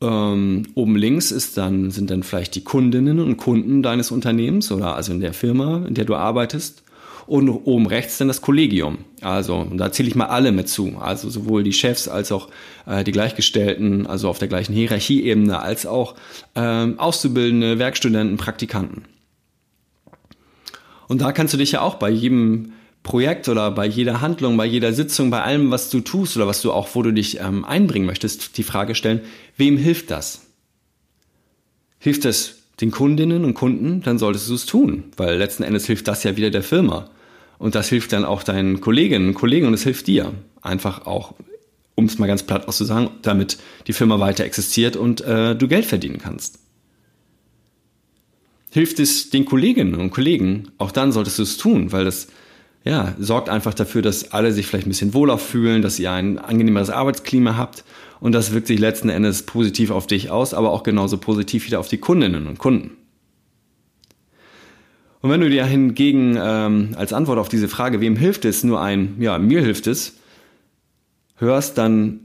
Ähm, 0.00 0.64
oben 0.74 0.96
links 0.96 1.30
ist 1.30 1.56
dann, 1.56 1.90
sind 1.90 2.10
dann 2.10 2.22
vielleicht 2.22 2.54
die 2.54 2.64
Kundinnen 2.64 3.20
und 3.20 3.36
Kunden 3.36 3.82
deines 3.82 4.10
Unternehmens 4.10 4.70
oder 4.70 4.94
also 4.94 5.12
in 5.12 5.20
der 5.20 5.32
Firma, 5.32 5.84
in 5.86 5.94
der 5.94 6.04
du 6.04 6.14
arbeitest 6.14 6.82
und 7.26 7.48
oben 7.48 7.86
rechts 7.86 8.18
dann 8.18 8.28
das 8.28 8.42
Kollegium. 8.42 8.98
Also 9.22 9.66
da 9.74 9.90
zähle 9.90 10.08
ich 10.08 10.14
mal 10.14 10.26
alle 10.26 10.52
mit 10.52 10.68
zu. 10.68 10.98
Also 11.00 11.30
sowohl 11.30 11.62
die 11.62 11.72
Chefs 11.72 12.08
als 12.08 12.32
auch 12.32 12.48
äh, 12.86 13.02
die 13.04 13.12
Gleichgestellten, 13.12 14.06
also 14.06 14.28
auf 14.28 14.38
der 14.38 14.48
gleichen 14.48 14.74
Hierarchieebene, 14.74 15.58
als 15.58 15.86
auch 15.86 16.16
ähm, 16.54 16.98
Auszubildende, 16.98 17.78
Werkstudenten, 17.78 18.36
Praktikanten. 18.36 19.04
Und 21.08 21.20
da 21.20 21.32
kannst 21.32 21.54
du 21.54 21.58
dich 21.58 21.72
ja 21.72 21.80
auch 21.80 21.96
bei 21.96 22.10
jedem 22.10 22.72
Projekt 23.02 23.48
oder 23.48 23.70
bei 23.70 23.86
jeder 23.86 24.20
Handlung, 24.20 24.56
bei 24.56 24.64
jeder 24.64 24.92
Sitzung, 24.92 25.30
bei 25.30 25.42
allem, 25.42 25.70
was 25.70 25.90
du 25.90 26.00
tust 26.00 26.36
oder 26.36 26.46
was 26.46 26.62
du 26.62 26.72
auch, 26.72 26.88
wo 26.94 27.02
du 27.02 27.12
dich 27.12 27.38
ähm, 27.38 27.64
einbringen 27.64 28.06
möchtest, 28.06 28.56
die 28.56 28.62
Frage 28.62 28.94
stellen, 28.94 29.20
wem 29.56 29.76
hilft 29.76 30.10
das? 30.10 30.46
Hilft 31.98 32.24
es 32.24 32.62
den 32.80 32.90
Kundinnen 32.90 33.44
und 33.44 33.54
Kunden, 33.54 34.02
dann 34.02 34.18
solltest 34.18 34.48
du 34.48 34.54
es 34.54 34.66
tun, 34.66 35.04
weil 35.16 35.36
letzten 35.36 35.62
Endes 35.62 35.86
hilft 35.86 36.08
das 36.08 36.24
ja 36.24 36.36
wieder 36.36 36.50
der 36.50 36.62
Firma. 36.62 37.10
Und 37.58 37.74
das 37.74 37.88
hilft 37.88 38.12
dann 38.12 38.24
auch 38.24 38.42
deinen 38.42 38.80
Kolleginnen 38.80 39.28
und 39.28 39.34
Kollegen 39.34 39.66
und 39.66 39.74
es 39.74 39.84
hilft 39.84 40.06
dir. 40.06 40.32
Einfach 40.60 41.06
auch, 41.06 41.34
um 41.94 42.06
es 42.06 42.18
mal 42.18 42.26
ganz 42.26 42.42
platt 42.42 42.66
auszusagen, 42.66 43.10
damit 43.22 43.58
die 43.86 43.92
Firma 43.92 44.18
weiter 44.18 44.44
existiert 44.44 44.96
und 44.96 45.20
äh, 45.20 45.54
du 45.54 45.68
Geld 45.68 45.84
verdienen 45.84 46.18
kannst. 46.18 46.58
Hilft 48.74 48.98
es 48.98 49.30
den 49.30 49.44
Kolleginnen 49.44 49.94
und 49.94 50.10
Kollegen, 50.10 50.72
auch 50.78 50.90
dann 50.90 51.12
solltest 51.12 51.38
du 51.38 51.44
es 51.44 51.58
tun, 51.58 51.92
weil 51.92 52.04
das 52.04 52.26
ja, 52.82 53.14
sorgt 53.20 53.48
einfach 53.48 53.72
dafür, 53.72 54.02
dass 54.02 54.32
alle 54.32 54.50
sich 54.50 54.66
vielleicht 54.66 54.88
ein 54.88 54.90
bisschen 54.90 55.14
wohler 55.14 55.38
fühlen, 55.38 55.80
dass 55.80 56.00
ihr 56.00 56.10
ein 56.10 56.40
angenehmeres 56.40 56.90
Arbeitsklima 56.90 57.56
habt 57.56 57.84
und 58.18 58.32
das 58.32 58.52
wirkt 58.52 58.66
sich 58.66 58.80
letzten 58.80 59.10
Endes 59.10 59.44
positiv 59.44 59.92
auf 59.92 60.08
dich 60.08 60.32
aus, 60.32 60.54
aber 60.54 60.72
auch 60.72 60.82
genauso 60.82 61.18
positiv 61.18 61.68
wieder 61.68 61.78
auf 61.78 61.86
die 61.86 61.98
Kundinnen 61.98 62.48
und 62.48 62.58
Kunden. 62.58 62.96
Und 65.20 65.30
wenn 65.30 65.40
du 65.40 65.48
dir 65.48 65.64
hingegen 65.66 66.36
ähm, 66.36 66.96
als 66.96 67.12
Antwort 67.12 67.38
auf 67.38 67.48
diese 67.48 67.68
Frage, 67.68 68.00
wem 68.00 68.16
hilft 68.16 68.44
es, 68.44 68.64
nur 68.64 68.82
ein, 68.82 69.14
ja, 69.20 69.38
mir 69.38 69.60
hilft 69.60 69.86
es, 69.86 70.16
hörst, 71.36 71.78
dann 71.78 72.22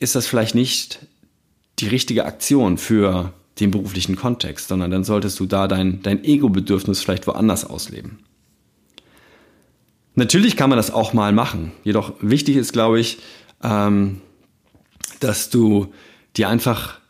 ist 0.00 0.14
das 0.14 0.26
vielleicht 0.26 0.54
nicht 0.54 1.00
die 1.78 1.88
richtige 1.88 2.24
Aktion 2.24 2.78
für 2.78 3.34
den 3.60 3.70
beruflichen 3.70 4.16
Kontext, 4.16 4.68
sondern 4.68 4.90
dann 4.90 5.04
solltest 5.04 5.38
du 5.38 5.46
da 5.46 5.68
dein, 5.68 6.02
dein 6.02 6.24
Ego-Bedürfnis 6.24 7.00
vielleicht 7.00 7.26
woanders 7.26 7.64
ausleben. 7.64 8.18
Natürlich 10.16 10.56
kann 10.56 10.70
man 10.70 10.76
das 10.76 10.92
auch 10.92 11.12
mal 11.12 11.32
machen. 11.32 11.72
Jedoch 11.82 12.14
wichtig 12.20 12.56
ist, 12.56 12.72
glaube 12.72 13.00
ich, 13.00 13.18
ähm, 13.62 14.20
dass 15.20 15.50
du 15.50 15.92
dir 16.36 16.48
einfach 16.48 17.00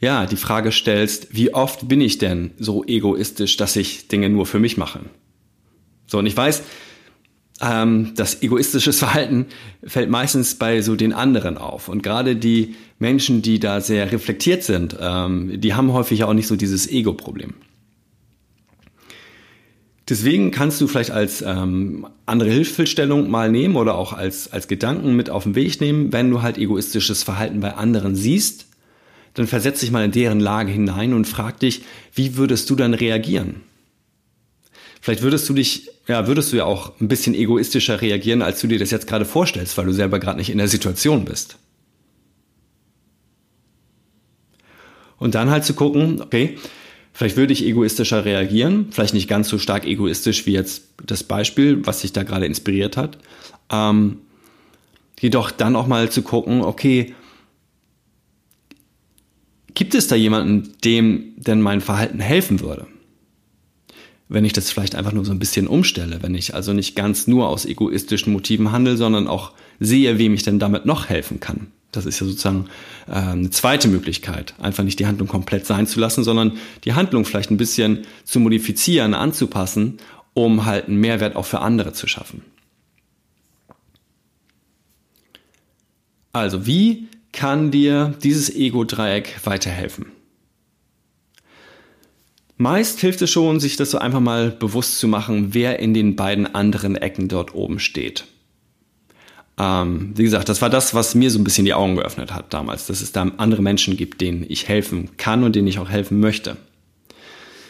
ja 0.00 0.26
die 0.26 0.36
Frage 0.36 0.72
stellst, 0.72 1.34
wie 1.34 1.54
oft 1.54 1.88
bin 1.88 2.00
ich 2.00 2.18
denn 2.18 2.52
so 2.58 2.84
egoistisch, 2.84 3.56
dass 3.56 3.76
ich 3.76 4.08
Dinge 4.08 4.28
nur 4.28 4.46
für 4.46 4.58
mich 4.58 4.76
mache? 4.76 5.00
So, 6.06 6.18
und 6.18 6.26
ich 6.26 6.36
weiß, 6.36 6.62
ähm, 7.64 8.12
das 8.14 8.42
egoistische 8.42 8.92
Verhalten 9.04 9.46
fällt 9.84 10.10
meistens 10.10 10.56
bei 10.56 10.82
so 10.82 10.96
den 10.96 11.12
anderen 11.12 11.58
auf. 11.58 11.88
Und 11.88 12.02
gerade 12.02 12.36
die 12.36 12.74
Menschen, 12.98 13.42
die 13.42 13.58
da 13.58 13.80
sehr 13.80 14.12
reflektiert 14.12 14.62
sind, 14.62 14.96
ähm, 15.00 15.60
die 15.60 15.74
haben 15.74 15.92
häufig 15.92 16.24
auch 16.24 16.34
nicht 16.34 16.46
so 16.46 16.56
dieses 16.56 16.90
Ego-Problem. 16.90 17.54
Deswegen 20.08 20.50
kannst 20.50 20.80
du 20.82 20.86
vielleicht 20.86 21.12
als 21.12 21.40
ähm, 21.40 22.06
andere 22.26 22.50
Hilfestellung 22.50 23.30
mal 23.30 23.50
nehmen 23.50 23.76
oder 23.76 23.94
auch 23.94 24.12
als, 24.12 24.52
als 24.52 24.68
Gedanken 24.68 25.16
mit 25.16 25.30
auf 25.30 25.44
den 25.44 25.54
Weg 25.54 25.80
nehmen, 25.80 26.12
wenn 26.12 26.30
du 26.30 26.42
halt 26.42 26.58
egoistisches 26.58 27.22
Verhalten 27.22 27.60
bei 27.60 27.74
anderen 27.74 28.14
siehst, 28.14 28.66
dann 29.32 29.46
versetz 29.46 29.80
dich 29.80 29.90
mal 29.90 30.04
in 30.04 30.12
deren 30.12 30.40
Lage 30.40 30.70
hinein 30.70 31.14
und 31.14 31.26
frag 31.26 31.58
dich, 31.58 31.82
wie 32.12 32.36
würdest 32.36 32.68
du 32.68 32.76
dann 32.76 32.92
reagieren? 32.92 33.62
Vielleicht 35.00 35.22
würdest 35.22 35.48
du 35.48 35.54
dich, 35.54 35.90
ja, 36.06 36.26
würdest 36.26 36.52
du 36.52 36.56
ja 36.56 36.64
auch 36.64 37.00
ein 37.00 37.08
bisschen 37.08 37.34
egoistischer 37.34 38.00
reagieren, 38.00 38.42
als 38.42 38.60
du 38.60 38.66
dir 38.66 38.78
das 38.78 38.90
jetzt 38.90 39.06
gerade 39.06 39.24
vorstellst, 39.24 39.76
weil 39.78 39.86
du 39.86 39.92
selber 39.92 40.18
gerade 40.18 40.38
nicht 40.38 40.50
in 40.50 40.58
der 40.58 40.68
Situation 40.68 41.24
bist. 41.24 41.58
Und 45.18 45.34
dann 45.34 45.50
halt 45.50 45.64
zu 45.64 45.74
gucken, 45.74 46.20
okay, 46.20 46.58
Vielleicht 47.16 47.36
würde 47.36 47.52
ich 47.52 47.64
egoistischer 47.64 48.24
reagieren, 48.24 48.88
vielleicht 48.90 49.14
nicht 49.14 49.28
ganz 49.28 49.48
so 49.48 49.58
stark 49.58 49.86
egoistisch 49.86 50.46
wie 50.46 50.52
jetzt 50.52 50.88
das 51.06 51.22
Beispiel, 51.22 51.86
was 51.86 52.00
sich 52.00 52.12
da 52.12 52.24
gerade 52.24 52.44
inspiriert 52.44 52.96
hat. 52.96 53.18
Ähm, 53.70 54.18
jedoch 55.20 55.52
dann 55.52 55.76
auch 55.76 55.86
mal 55.86 56.10
zu 56.10 56.22
gucken, 56.22 56.62
okay, 56.62 57.14
gibt 59.74 59.94
es 59.94 60.08
da 60.08 60.16
jemanden, 60.16 60.72
dem 60.82 61.34
denn 61.36 61.60
mein 61.60 61.80
Verhalten 61.80 62.18
helfen 62.18 62.58
würde? 62.58 62.88
Wenn 64.34 64.44
ich 64.44 64.52
das 64.52 64.72
vielleicht 64.72 64.96
einfach 64.96 65.12
nur 65.12 65.24
so 65.24 65.30
ein 65.30 65.38
bisschen 65.38 65.68
umstelle, 65.68 66.18
wenn 66.20 66.34
ich 66.34 66.56
also 66.56 66.72
nicht 66.72 66.96
ganz 66.96 67.28
nur 67.28 67.48
aus 67.48 67.64
egoistischen 67.66 68.32
Motiven 68.32 68.72
handle, 68.72 68.96
sondern 68.96 69.28
auch 69.28 69.52
sehe, 69.78 70.18
wem 70.18 70.34
ich 70.34 70.42
denn 70.42 70.58
damit 70.58 70.86
noch 70.86 71.08
helfen 71.08 71.38
kann. 71.38 71.68
Das 71.92 72.04
ist 72.04 72.18
ja 72.18 72.26
sozusagen 72.26 72.66
äh, 73.06 73.12
eine 73.12 73.50
zweite 73.50 73.86
Möglichkeit, 73.86 74.54
einfach 74.60 74.82
nicht 74.82 74.98
die 74.98 75.06
Handlung 75.06 75.28
komplett 75.28 75.66
sein 75.66 75.86
zu 75.86 76.00
lassen, 76.00 76.24
sondern 76.24 76.58
die 76.82 76.94
Handlung 76.94 77.24
vielleicht 77.24 77.52
ein 77.52 77.58
bisschen 77.58 78.06
zu 78.24 78.40
modifizieren, 78.40 79.14
anzupassen, 79.14 79.98
um 80.32 80.64
halt 80.64 80.88
einen 80.88 80.98
Mehrwert 80.98 81.36
auch 81.36 81.46
für 81.46 81.60
andere 81.60 81.92
zu 81.92 82.08
schaffen. 82.08 82.42
Also, 86.32 86.66
wie 86.66 87.06
kann 87.30 87.70
dir 87.70 88.16
dieses 88.24 88.52
Ego-Dreieck 88.52 89.38
weiterhelfen? 89.44 90.06
Meist 92.56 93.00
hilft 93.00 93.20
es 93.22 93.30
schon, 93.30 93.58
sich 93.58 93.76
das 93.76 93.90
so 93.90 93.98
einfach 93.98 94.20
mal 94.20 94.50
bewusst 94.50 94.98
zu 94.98 95.08
machen, 95.08 95.54
wer 95.54 95.80
in 95.80 95.92
den 95.92 96.14
beiden 96.14 96.54
anderen 96.54 96.96
Ecken 96.96 97.28
dort 97.28 97.54
oben 97.54 97.80
steht. 97.80 98.24
Ähm, 99.58 100.12
wie 100.16 100.24
gesagt, 100.24 100.48
das 100.48 100.62
war 100.62 100.70
das, 100.70 100.94
was 100.94 101.14
mir 101.14 101.30
so 101.30 101.38
ein 101.38 101.44
bisschen 101.44 101.64
die 101.64 101.74
Augen 101.74 101.96
geöffnet 101.96 102.32
hat 102.32 102.52
damals, 102.52 102.86
dass 102.86 103.00
es 103.00 103.12
da 103.12 103.22
andere 103.36 103.62
Menschen 103.62 103.96
gibt, 103.96 104.20
denen 104.20 104.44
ich 104.48 104.68
helfen 104.68 105.10
kann 105.16 105.44
und 105.44 105.54
denen 105.54 105.68
ich 105.68 105.78
auch 105.78 105.90
helfen 105.90 106.20
möchte. 106.20 106.56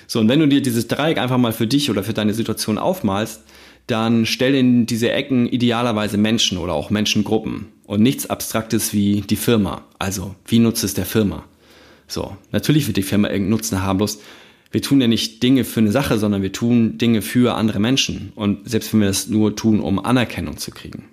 So, 0.06 0.20
und 0.20 0.28
wenn 0.28 0.40
du 0.40 0.48
dir 0.48 0.62
dieses 0.62 0.86
Dreieck 0.86 1.18
einfach 1.18 1.38
mal 1.38 1.52
für 1.52 1.66
dich 1.66 1.90
oder 1.90 2.04
für 2.04 2.12
deine 2.12 2.34
Situation 2.34 2.78
aufmalst, 2.78 3.42
dann 3.86 4.24
stell 4.24 4.54
in 4.54 4.86
diese 4.86 5.10
Ecken 5.12 5.46
idealerweise 5.46 6.16
Menschen 6.16 6.56
oder 6.56 6.72
auch 6.72 6.90
Menschengruppen 6.90 7.66
und 7.84 8.02
nichts 8.02 8.30
Abstraktes 8.30 8.92
wie 8.94 9.22
die 9.22 9.36
Firma. 9.36 9.82
Also, 9.98 10.34
wie 10.46 10.58
nutzt 10.58 10.84
es 10.84 10.94
der 10.94 11.04
Firma? 11.04 11.44
So, 12.06 12.36
natürlich 12.52 12.86
wird 12.86 12.96
die 12.96 13.02
Firma 13.02 13.28
irgendeinen 13.28 13.50
Nutzen 13.50 13.82
haben, 13.82 13.98
bloß 13.98 14.20
wir 14.74 14.82
tun 14.82 15.00
ja 15.00 15.06
nicht 15.06 15.40
Dinge 15.44 15.62
für 15.62 15.78
eine 15.78 15.92
Sache, 15.92 16.18
sondern 16.18 16.42
wir 16.42 16.50
tun 16.50 16.98
Dinge 16.98 17.22
für 17.22 17.54
andere 17.54 17.78
Menschen. 17.78 18.32
Und 18.34 18.68
selbst 18.68 18.92
wenn 18.92 19.02
wir 19.02 19.06
das 19.06 19.28
nur 19.28 19.54
tun, 19.54 19.78
um 19.78 20.04
Anerkennung 20.04 20.56
zu 20.56 20.72
kriegen. 20.72 21.04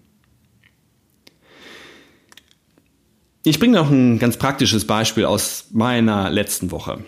Ich 3.44 3.60
bringe 3.60 3.78
noch 3.78 3.92
ein 3.92 4.18
ganz 4.18 4.38
praktisches 4.38 4.86
Beispiel 4.86 5.26
aus 5.26 5.68
meiner 5.74 6.32
letzten 6.32 6.72
Woche. 6.72 7.06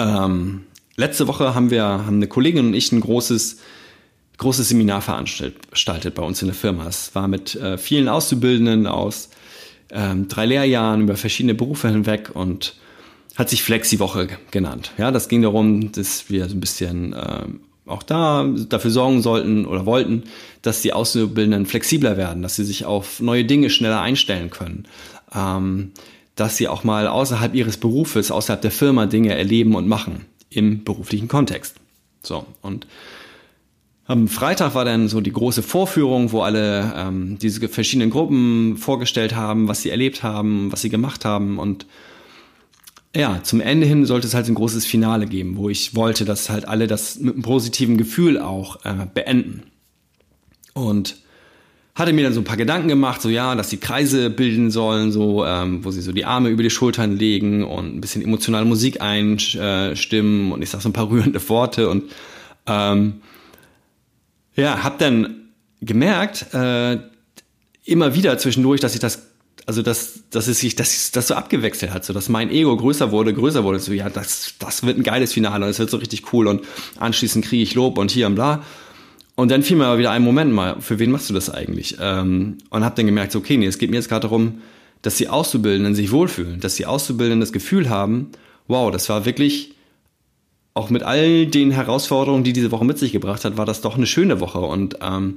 Ähm, 0.00 0.62
letzte 0.96 1.28
Woche 1.28 1.54
haben 1.54 1.70
wir, 1.70 1.84
haben 1.84 2.16
eine 2.16 2.26
Kollegin 2.26 2.66
und 2.66 2.74
ich 2.74 2.90
ein 2.90 3.00
großes, 3.00 3.60
großes 4.38 4.70
Seminar 4.70 5.02
veranstaltet 5.02 6.16
bei 6.16 6.22
uns 6.24 6.42
in 6.42 6.48
der 6.48 6.56
Firma. 6.56 6.88
Es 6.88 7.14
war 7.14 7.28
mit 7.28 7.54
äh, 7.54 7.78
vielen 7.78 8.08
Auszubildenden 8.08 8.88
aus 8.88 9.30
ähm, 9.92 10.26
drei 10.26 10.46
Lehrjahren 10.46 11.02
über 11.02 11.16
verschiedene 11.16 11.54
Berufe 11.54 11.88
hinweg 11.88 12.32
und 12.34 12.74
hat 13.38 13.48
sich 13.48 13.62
Flexi-Woche 13.62 14.28
genannt. 14.50 14.92
Ja, 14.98 15.12
das 15.12 15.28
ging 15.28 15.42
darum, 15.42 15.92
dass 15.92 16.28
wir 16.28 16.48
so 16.48 16.56
ein 16.56 16.60
bisschen 16.60 17.12
äh, 17.12 17.44
auch 17.86 18.02
da 18.02 18.44
dafür 18.68 18.90
sorgen 18.90 19.22
sollten 19.22 19.64
oder 19.64 19.86
wollten, 19.86 20.24
dass 20.60 20.82
die 20.82 20.92
Auszubildenden 20.92 21.64
flexibler 21.64 22.16
werden, 22.16 22.42
dass 22.42 22.56
sie 22.56 22.64
sich 22.64 22.84
auf 22.84 23.20
neue 23.20 23.44
Dinge 23.44 23.70
schneller 23.70 24.00
einstellen 24.00 24.50
können, 24.50 24.86
ähm, 25.32 25.92
dass 26.34 26.56
sie 26.56 26.66
auch 26.66 26.82
mal 26.82 27.06
außerhalb 27.06 27.54
ihres 27.54 27.76
Berufes, 27.76 28.32
außerhalb 28.32 28.60
der 28.60 28.72
Firma 28.72 29.06
Dinge 29.06 29.36
erleben 29.36 29.76
und 29.76 29.86
machen 29.86 30.26
im 30.50 30.82
beruflichen 30.82 31.28
Kontext. 31.28 31.76
So 32.24 32.44
und 32.60 32.88
am 34.06 34.26
Freitag 34.26 34.74
war 34.74 34.84
dann 34.84 35.08
so 35.08 35.20
die 35.20 35.32
große 35.32 35.62
Vorführung, 35.62 36.32
wo 36.32 36.40
alle 36.40 36.92
ähm, 36.96 37.38
diese 37.38 37.68
verschiedenen 37.68 38.10
Gruppen 38.10 38.78
vorgestellt 38.78 39.36
haben, 39.36 39.68
was 39.68 39.82
sie 39.82 39.90
erlebt 39.90 40.24
haben, 40.24 40.72
was 40.72 40.82
sie 40.82 40.88
gemacht 40.88 41.24
haben 41.24 41.58
und 41.58 41.86
ja, 43.18 43.42
zum 43.42 43.60
Ende 43.60 43.84
hin 43.84 44.06
sollte 44.06 44.28
es 44.28 44.34
halt 44.34 44.46
ein 44.46 44.54
großes 44.54 44.86
Finale 44.86 45.26
geben, 45.26 45.56
wo 45.56 45.68
ich 45.68 45.96
wollte, 45.96 46.24
dass 46.24 46.50
halt 46.50 46.68
alle 46.68 46.86
das 46.86 47.18
mit 47.18 47.34
einem 47.34 47.42
positiven 47.42 47.96
Gefühl 47.96 48.38
auch 48.38 48.84
äh, 48.84 48.94
beenden. 49.12 49.64
Und 50.72 51.16
hatte 51.96 52.12
mir 52.12 52.22
dann 52.22 52.32
so 52.32 52.40
ein 52.40 52.44
paar 52.44 52.56
Gedanken 52.56 52.86
gemacht, 52.86 53.20
so 53.20 53.28
ja, 53.28 53.56
dass 53.56 53.70
die 53.70 53.78
Kreise 53.78 54.30
bilden 54.30 54.70
sollen, 54.70 55.10
so 55.10 55.44
ähm, 55.44 55.84
wo 55.84 55.90
sie 55.90 56.00
so 56.00 56.12
die 56.12 56.26
Arme 56.26 56.48
über 56.48 56.62
die 56.62 56.70
Schultern 56.70 57.16
legen 57.16 57.64
und 57.64 57.96
ein 57.96 58.00
bisschen 58.00 58.22
emotionale 58.22 58.64
Musik 58.64 59.00
einstimmen 59.00 60.52
und 60.52 60.62
ich 60.62 60.70
sag 60.70 60.80
so 60.80 60.88
ein 60.88 60.92
paar 60.92 61.10
rührende 61.10 61.48
Worte 61.48 61.88
und 61.88 62.04
ähm, 62.68 63.14
ja, 64.54 64.84
hab 64.84 65.00
dann 65.00 65.48
gemerkt 65.80 66.54
äh, 66.54 66.98
immer 67.84 68.14
wieder 68.14 68.38
zwischendurch, 68.38 68.80
dass 68.80 68.94
ich 68.94 69.00
das 69.00 69.27
also 69.68 69.82
dass, 69.82 70.24
dass 70.30 70.48
es 70.48 70.60
sich 70.60 70.76
das, 70.76 71.10
das 71.10 71.28
so 71.28 71.34
abgewechselt 71.34 71.92
hat, 71.92 72.02
so 72.02 72.14
dass 72.14 72.30
mein 72.30 72.50
Ego 72.50 72.74
größer 72.74 73.12
wurde, 73.12 73.34
größer 73.34 73.64
wurde, 73.64 73.78
so 73.78 73.92
ja, 73.92 74.08
das, 74.08 74.54
das 74.58 74.82
wird 74.82 74.96
ein 74.96 75.02
geiles 75.02 75.34
Finale 75.34 75.66
und 75.66 75.70
es 75.70 75.78
wird 75.78 75.90
so 75.90 75.98
richtig 75.98 76.32
cool 76.32 76.46
und 76.46 76.62
anschließend 76.98 77.44
kriege 77.44 77.62
ich 77.62 77.74
Lob 77.74 77.98
und 77.98 78.10
hier 78.10 78.28
und 78.28 78.34
bla. 78.34 78.62
Und 79.34 79.50
dann 79.50 79.62
fiel 79.62 79.76
mir 79.76 79.84
aber 79.84 79.98
wieder 79.98 80.10
ein 80.10 80.22
Moment 80.22 80.54
mal, 80.54 80.80
für 80.80 80.98
wen 80.98 81.10
machst 81.10 81.28
du 81.28 81.34
das 81.34 81.50
eigentlich? 81.50 81.98
Ähm, 82.00 82.56
und 82.70 82.82
habe 82.82 82.96
dann 82.96 83.04
gemerkt, 83.04 83.32
so, 83.32 83.40
okay, 83.40 83.58
nee, 83.58 83.66
es 83.66 83.76
geht 83.76 83.90
mir 83.90 83.96
jetzt 83.96 84.08
gerade 84.08 84.22
darum, 84.22 84.62
dass 85.02 85.16
die 85.18 85.28
Auszubildenden 85.28 85.94
sich 85.94 86.12
wohlfühlen, 86.12 86.60
dass 86.60 86.76
die 86.76 86.86
Auszubildenden 86.86 87.40
das 87.40 87.52
Gefühl 87.52 87.90
haben, 87.90 88.30
wow, 88.68 88.90
das 88.90 89.10
war 89.10 89.26
wirklich, 89.26 89.74
auch 90.72 90.88
mit 90.88 91.02
all 91.02 91.44
den 91.44 91.72
Herausforderungen, 91.72 92.42
die 92.42 92.54
diese 92.54 92.70
Woche 92.70 92.86
mit 92.86 92.98
sich 92.98 93.12
gebracht 93.12 93.44
hat, 93.44 93.58
war 93.58 93.66
das 93.66 93.82
doch 93.82 93.98
eine 93.98 94.06
schöne 94.06 94.40
Woche. 94.40 94.60
Und 94.60 94.96
ähm, 95.02 95.34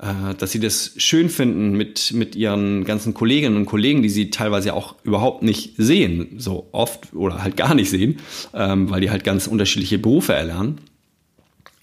äh, 0.00 0.34
dass 0.36 0.52
sie 0.52 0.60
das 0.60 0.92
schön 0.96 1.28
finden 1.28 1.72
mit, 1.72 2.12
mit 2.12 2.36
ihren 2.36 2.84
ganzen 2.84 3.14
Kolleginnen 3.14 3.56
und 3.56 3.66
Kollegen, 3.66 4.02
die 4.02 4.08
sie 4.08 4.30
teilweise 4.30 4.74
auch 4.74 4.96
überhaupt 5.04 5.42
nicht 5.42 5.74
sehen, 5.76 6.34
so 6.38 6.68
oft 6.72 7.12
oder 7.14 7.42
halt 7.42 7.56
gar 7.56 7.74
nicht 7.74 7.90
sehen, 7.90 8.18
ähm, 8.54 8.90
weil 8.90 9.00
die 9.00 9.10
halt 9.10 9.24
ganz 9.24 9.46
unterschiedliche 9.46 9.98
Berufe 9.98 10.32
erlernen 10.32 10.80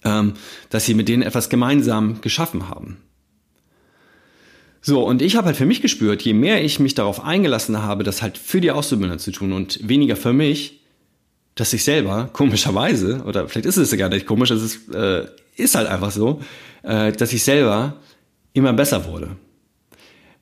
ähm, 0.04 0.34
dass 0.70 0.86
sie 0.86 0.94
mit 0.94 1.08
denen 1.08 1.22
etwas 1.22 1.48
gemeinsam 1.48 2.20
geschaffen 2.20 2.68
haben. 2.68 2.98
So, 4.80 5.04
und 5.04 5.22
ich 5.22 5.36
habe 5.36 5.46
halt 5.46 5.56
für 5.56 5.66
mich 5.66 5.82
gespürt, 5.82 6.22
je 6.22 6.32
mehr 6.32 6.64
ich 6.64 6.78
mich 6.78 6.94
darauf 6.94 7.24
eingelassen 7.24 7.82
habe, 7.82 8.04
das 8.04 8.22
halt 8.22 8.38
für 8.38 8.60
die 8.60 8.70
Auszubildenden 8.70 9.18
zu 9.18 9.32
tun 9.32 9.52
und 9.52 9.86
weniger 9.86 10.16
für 10.16 10.32
mich, 10.32 10.80
dass 11.56 11.72
ich 11.72 11.82
selber, 11.82 12.30
komischerweise, 12.32 13.22
oder 13.26 13.48
vielleicht 13.48 13.66
ist 13.66 13.76
es 13.76 13.90
ja 13.90 13.96
gar 13.96 14.08
nicht 14.08 14.26
komisch, 14.26 14.50
es 14.50 14.62
ist, 14.62 14.94
äh, 14.94 15.26
ist 15.56 15.74
halt 15.74 15.88
einfach 15.88 16.12
so, 16.12 16.40
äh, 16.84 17.10
dass 17.10 17.32
ich 17.32 17.42
selber 17.42 17.96
immer 18.58 18.72
besser 18.72 19.06
wurde. 19.06 19.36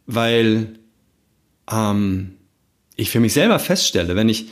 Weil 0.06 0.78
ähm, 1.70 2.36
ich 2.96 3.10
für 3.10 3.20
mich 3.20 3.32
selber 3.32 3.58
feststelle, 3.58 4.16
wenn 4.16 4.28
ich 4.28 4.46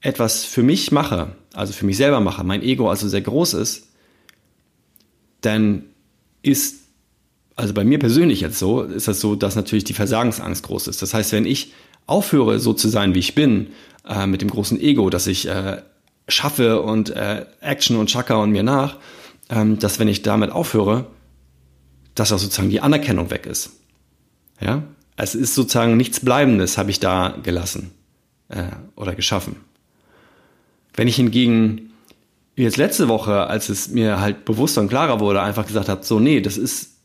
etwas 0.00 0.44
für 0.44 0.62
mich 0.62 0.92
mache, 0.92 1.32
also 1.54 1.72
für 1.72 1.86
mich 1.86 1.96
selber 1.96 2.20
mache, 2.20 2.44
mein 2.44 2.62
Ego 2.62 2.88
also 2.90 3.08
sehr 3.08 3.22
groß 3.22 3.54
ist, 3.54 3.88
dann 5.40 5.84
ist, 6.42 6.80
also 7.54 7.74
bei 7.74 7.84
mir 7.84 7.98
persönlich 7.98 8.40
jetzt 8.40 8.58
so, 8.58 8.82
ist 8.82 9.08
das 9.08 9.20
so, 9.20 9.34
dass 9.34 9.56
natürlich 9.56 9.84
die 9.84 9.94
Versagensangst 9.94 10.62
groß 10.64 10.88
ist. 10.88 11.02
Das 11.02 11.14
heißt, 11.14 11.32
wenn 11.32 11.46
ich 11.46 11.72
aufhöre, 12.06 12.58
so 12.60 12.72
zu 12.72 12.88
sein, 12.88 13.14
wie 13.14 13.20
ich 13.20 13.34
bin, 13.34 13.68
äh, 14.08 14.26
mit 14.26 14.42
dem 14.42 14.50
großen 14.50 14.80
Ego, 14.80 15.10
dass 15.10 15.26
ich 15.26 15.48
äh, 15.48 15.82
schaffe 16.28 16.82
und 16.82 17.10
äh, 17.10 17.46
Action 17.60 17.96
und 17.96 18.10
Chaka 18.10 18.36
und 18.36 18.50
mir 18.50 18.62
nach, 18.62 18.96
ähm, 19.48 19.78
dass 19.78 19.98
wenn 19.98 20.08
ich 20.08 20.22
damit 20.22 20.50
aufhöre, 20.50 21.06
dass 22.16 22.32
auch 22.32 22.38
sozusagen 22.38 22.70
die 22.70 22.80
Anerkennung 22.80 23.30
weg 23.30 23.46
ist. 23.46 23.70
Ja, 24.60 24.82
es 25.16 25.34
ist 25.34 25.54
sozusagen 25.54 25.96
nichts 25.96 26.20
Bleibendes, 26.20 26.76
habe 26.76 26.90
ich 26.90 26.98
da 26.98 27.38
gelassen 27.42 27.92
äh, 28.48 28.64
oder 28.96 29.14
geschaffen. 29.14 29.56
Wenn 30.94 31.08
ich 31.08 31.16
hingegen 31.16 31.92
jetzt 32.56 32.76
letzte 32.76 33.08
Woche, 33.08 33.46
als 33.46 33.68
es 33.68 33.88
mir 33.88 34.20
halt 34.20 34.44
bewusster 34.44 34.80
und 34.80 34.88
klarer 34.88 35.20
wurde, 35.20 35.42
einfach 35.42 35.66
gesagt 35.66 35.88
habe, 35.88 36.04
so, 36.04 36.18
nee, 36.18 36.40
das 36.40 36.56
ist, 36.56 36.96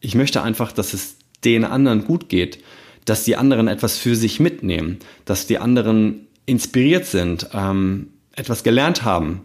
ich 0.00 0.14
möchte 0.14 0.42
einfach, 0.42 0.72
dass 0.72 0.94
es 0.94 1.16
den 1.44 1.64
anderen 1.64 2.04
gut 2.04 2.28
geht, 2.28 2.62
dass 3.04 3.24
die 3.24 3.36
anderen 3.36 3.68
etwas 3.68 3.98
für 3.98 4.16
sich 4.16 4.40
mitnehmen, 4.40 4.98
dass 5.24 5.46
die 5.46 5.58
anderen 5.58 6.26
inspiriert 6.46 7.06
sind, 7.06 7.48
ähm, 7.52 8.08
etwas 8.32 8.62
gelernt 8.62 9.04
haben, 9.04 9.42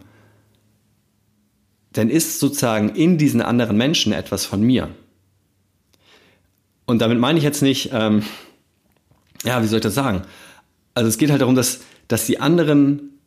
dann 1.92 2.10
ist 2.10 2.40
sozusagen 2.40 2.90
in 2.90 3.18
diesen 3.18 3.42
anderen 3.42 3.76
Menschen 3.76 4.12
etwas 4.12 4.44
von 4.46 4.62
mir. 4.62 4.90
Und 6.86 7.00
damit 7.00 7.18
meine 7.18 7.38
ich 7.38 7.44
jetzt 7.44 7.62
nicht, 7.62 7.90
ähm, 7.92 8.22
ja, 9.44 9.62
wie 9.62 9.66
soll 9.66 9.78
ich 9.78 9.84
das 9.84 9.94
sagen? 9.94 10.22
Also 10.94 11.08
es 11.08 11.18
geht 11.18 11.30
halt 11.30 11.40
darum, 11.40 11.54
dass, 11.54 11.80
dass 12.08 12.26
die 12.26 12.40
anderen 12.40 13.18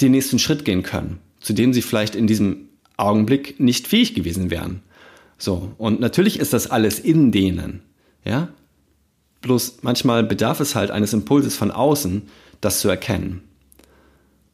den 0.00 0.12
nächsten 0.12 0.38
Schritt 0.38 0.64
gehen 0.64 0.82
können 0.82 1.20
zu 1.46 1.52
dem 1.52 1.72
sie 1.72 1.82
vielleicht 1.82 2.16
in 2.16 2.26
diesem 2.26 2.68
Augenblick 2.96 3.60
nicht 3.60 3.86
fähig 3.86 4.14
gewesen 4.14 4.50
wären. 4.50 4.82
So. 5.38 5.70
Und 5.78 6.00
natürlich 6.00 6.40
ist 6.40 6.52
das 6.52 6.68
alles 6.68 6.98
in 6.98 7.30
denen. 7.30 7.82
Ja. 8.24 8.48
Bloß 9.42 9.78
manchmal 9.82 10.24
bedarf 10.24 10.58
es 10.58 10.74
halt 10.74 10.90
eines 10.90 11.12
Impulses 11.12 11.54
von 11.54 11.70
außen, 11.70 12.22
das 12.60 12.80
zu 12.80 12.88
erkennen. 12.88 13.42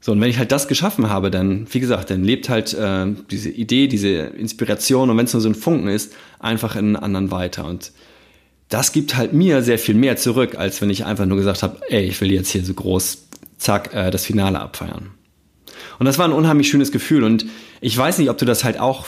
So, 0.05 0.11
und 0.11 0.21
wenn 0.21 0.29
ich 0.29 0.39
halt 0.39 0.51
das 0.51 0.67
geschaffen 0.67 1.09
habe, 1.09 1.31
dann, 1.31 1.69
wie 1.71 1.79
gesagt, 1.79 2.11
dann 2.11 2.25
lebt 2.25 2.49
halt 2.49 2.75
äh, 2.75 3.07
diese 3.31 3.51
Idee, 3.51 3.87
diese 3.87 4.09
Inspiration 4.09 5.09
und 5.09 5.17
wenn 5.17 5.27
es 5.27 5.33
nur 5.33 5.41
so 5.41 5.49
ein 5.49 5.55
Funken 5.55 5.87
ist, 5.87 6.13
einfach 6.41 6.75
in 6.75 6.87
einen 6.87 6.97
anderen 6.97 7.31
weiter. 7.31 7.65
Und 7.65 7.93
das 8.69 8.91
gibt 8.91 9.17
halt 9.17 9.33
mir 9.33 9.63
sehr 9.63 9.79
viel 9.79 9.95
mehr 9.95 10.17
zurück, 10.17 10.57
als 10.57 10.83
wenn 10.83 10.91
ich 10.91 11.05
einfach 11.05 11.25
nur 11.25 11.37
gesagt 11.37 11.63
habe, 11.63 11.79
ey, 11.89 12.03
ich 12.03 12.21
will 12.21 12.33
jetzt 12.33 12.51
hier 12.51 12.65
so 12.65 12.75
groß, 12.75 13.29
zack, 13.59 13.95
äh, 13.95 14.11
das 14.11 14.27
Finale 14.27 14.59
abfeiern. 14.59 15.11
Und 16.01 16.07
das 16.07 16.19
war 16.19 16.25
ein 16.25 16.33
unheimlich 16.33 16.69
schönes 16.69 16.91
Gefühl. 16.91 17.23
Und 17.23 17.47
ich 17.81 17.97
weiß 17.97 18.19
nicht, 18.19 18.29
ob 18.29 18.39
du 18.39 18.45
das 18.45 18.65
halt 18.65 18.81
auch 18.81 19.07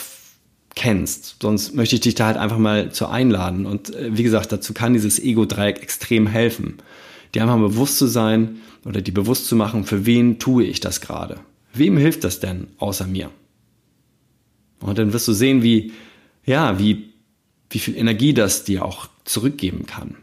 kennst. 0.76 1.42
Sonst 1.42 1.74
möchte 1.74 1.96
ich 1.96 2.02
dich 2.02 2.14
da 2.14 2.26
halt 2.26 2.36
einfach 2.36 2.58
mal 2.58 2.92
zu 2.92 3.08
einladen. 3.08 3.66
Und 3.66 3.92
äh, 3.96 4.16
wie 4.16 4.22
gesagt, 4.22 4.52
dazu 4.52 4.74
kann 4.74 4.92
dieses 4.92 5.18
Ego-Dreieck 5.18 5.82
extrem 5.82 6.28
helfen. 6.28 6.78
Dir 7.34 7.42
einfach 7.42 7.58
bewusst 7.58 7.98
zu 7.98 8.06
sein 8.06 8.56
oder 8.84 9.02
die 9.02 9.10
bewusst 9.10 9.46
zu 9.46 9.56
machen, 9.56 9.84
für 9.84 10.06
wen 10.06 10.38
tue 10.38 10.64
ich 10.64 10.80
das 10.80 11.00
gerade? 11.00 11.40
Wem 11.72 11.96
hilft 11.96 12.24
das 12.24 12.40
denn 12.40 12.68
außer 12.78 13.06
mir? 13.06 13.30
Und 14.80 14.98
dann 14.98 15.12
wirst 15.12 15.26
du 15.26 15.32
sehen, 15.32 15.62
wie, 15.62 15.92
ja, 16.44 16.78
wie, 16.78 17.10
wie 17.70 17.78
viel 17.78 17.96
Energie 17.96 18.34
das 18.34 18.64
dir 18.64 18.84
auch 18.84 19.08
zurückgeben 19.24 19.86
kann. 19.86 20.16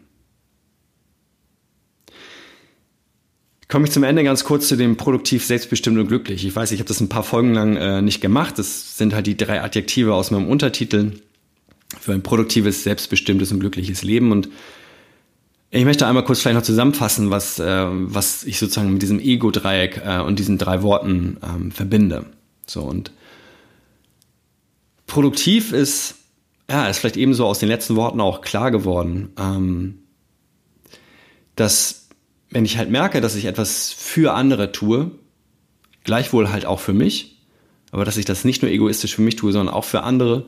komme 3.72 3.86
ich 3.86 3.92
zum 3.92 4.04
Ende 4.04 4.24
ganz 4.24 4.44
kurz 4.44 4.68
zu 4.68 4.76
dem 4.76 4.98
produktiv, 4.98 5.46
selbstbestimmt 5.46 5.98
und 5.98 6.08
glücklich. 6.08 6.46
Ich 6.46 6.54
weiß, 6.56 6.74
ich 6.74 6.80
habe 6.80 6.90
das 6.90 7.00
ein 7.00 7.08
paar 7.08 7.24
Folgen 7.24 7.54
lang 7.54 7.78
äh, 7.78 8.02
nicht 8.02 8.20
gemacht. 8.20 8.60
Das 8.60 8.98
sind 8.98 9.14
halt 9.14 9.28
die 9.28 9.38
drei 9.38 9.62
Adjektive 9.64 10.14
aus 10.14 10.30
meinem 10.30 10.48
Untertitel 10.48 11.14
für 12.00 12.12
ein 12.12 12.22
produktives, 12.22 12.84
selbstbestimmtes 12.84 13.52
und 13.54 13.62
glückliches 13.62 14.04
Leben. 14.04 14.34
Und 14.34 14.50
ich 15.74 15.86
möchte 15.86 16.06
einmal 16.06 16.26
kurz 16.26 16.42
vielleicht 16.42 16.58
noch 16.58 16.64
zusammenfassen, 16.64 17.32
was, 17.32 17.58
äh, 17.58 17.86
was 17.90 18.44
ich 18.44 18.60
sozusagen 18.60 18.92
mit 18.92 19.02
diesem 19.02 19.20
Ego-Dreieck 19.20 20.02
äh, 20.06 20.20
und 20.20 20.38
diesen 20.38 20.58
drei 20.58 20.82
Worten 20.82 21.38
ähm, 21.42 21.72
verbinde. 21.72 22.26
So 22.68 22.82
und 22.82 23.12
produktiv 25.08 25.72
ist, 25.72 26.16
ja, 26.70 26.88
ist 26.88 27.00
vielleicht 27.00 27.18
ebenso 27.18 27.46
aus 27.46 27.60
den 27.60 27.70
letzten 27.70 27.96
Worten 27.96 28.20
auch 28.20 28.42
klar 28.42 28.70
geworden, 28.70 29.30
ähm, 29.40 30.00
dass 31.56 32.10
wenn 32.50 32.66
ich 32.66 32.78
halt 32.78 32.90
merke, 32.90 33.22
dass 33.22 33.36
ich 33.36 33.46
etwas 33.46 33.94
für 33.94 34.34
andere 34.34 34.74
tue, 34.74 35.12
gleichwohl 36.04 36.52
halt 36.52 36.66
auch 36.66 36.82
für 36.82 36.94
mich, 36.94 37.38
aber 37.92 38.04
dass 38.04 38.18
ich 38.18 38.26
das 38.26 38.44
nicht 38.44 38.62
nur 38.62 38.72
egoistisch 38.72 39.16
für 39.16 39.22
mich 39.22 39.38
tue, 39.38 39.54
sondern 39.54 39.74
auch 39.74 39.86
für 39.86 40.04
andere, 40.04 40.48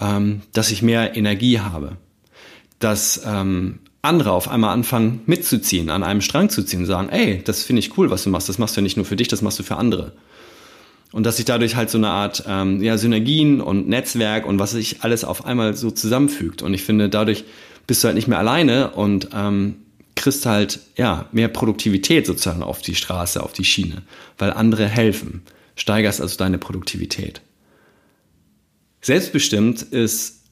ähm, 0.00 0.42
dass 0.52 0.72
ich 0.72 0.82
mehr 0.82 1.16
Energie 1.16 1.60
habe. 1.60 1.96
Dass 2.80 3.22
ähm, 3.24 3.78
andere 4.04 4.32
auf 4.32 4.48
einmal 4.48 4.72
anfangen 4.72 5.22
mitzuziehen, 5.26 5.90
an 5.90 6.02
einem 6.02 6.20
Strang 6.20 6.50
zu 6.50 6.62
ziehen 6.62 6.86
sagen, 6.86 7.08
ey, 7.08 7.42
das 7.42 7.62
finde 7.62 7.80
ich 7.80 7.96
cool, 7.96 8.10
was 8.10 8.24
du 8.24 8.30
machst, 8.30 8.48
das 8.48 8.58
machst 8.58 8.76
du 8.76 8.80
nicht 8.80 8.96
nur 8.96 9.06
für 9.06 9.16
dich, 9.16 9.28
das 9.28 9.42
machst 9.42 9.58
du 9.58 9.62
für 9.62 9.76
andere. 9.76 10.12
Und 11.12 11.24
dass 11.24 11.36
sich 11.36 11.44
dadurch 11.44 11.76
halt 11.76 11.90
so 11.90 11.98
eine 11.98 12.10
Art 12.10 12.44
ähm, 12.46 12.82
ja, 12.82 12.98
Synergien 12.98 13.60
und 13.60 13.88
Netzwerk 13.88 14.46
und 14.46 14.58
was 14.58 14.72
sich 14.72 15.02
alles 15.02 15.24
auf 15.24 15.44
einmal 15.44 15.76
so 15.76 15.90
zusammenfügt. 15.90 16.60
Und 16.60 16.74
ich 16.74 16.82
finde, 16.82 17.08
dadurch 17.08 17.44
bist 17.86 18.02
du 18.02 18.06
halt 18.06 18.16
nicht 18.16 18.26
mehr 18.26 18.38
alleine 18.38 18.90
und 18.90 19.28
ähm, 19.32 19.76
kriegst 20.16 20.44
halt 20.44 20.80
ja 20.96 21.28
mehr 21.32 21.48
Produktivität 21.48 22.26
sozusagen 22.26 22.62
auf 22.62 22.82
die 22.82 22.94
Straße, 22.94 23.42
auf 23.42 23.52
die 23.52 23.64
Schiene, 23.64 24.02
weil 24.38 24.52
andere 24.52 24.88
helfen. 24.88 25.42
Steigerst 25.76 26.20
also 26.20 26.36
deine 26.36 26.58
Produktivität. 26.58 27.40
Selbstbestimmt 29.00 29.82
ist, 29.82 30.42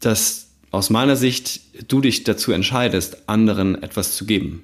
dass 0.00 0.47
aus 0.70 0.90
meiner 0.90 1.16
Sicht 1.16 1.60
du 1.90 2.00
dich 2.00 2.24
dazu 2.24 2.52
entscheidest, 2.52 3.28
anderen 3.28 3.82
etwas 3.82 4.16
zu 4.16 4.26
geben. 4.26 4.62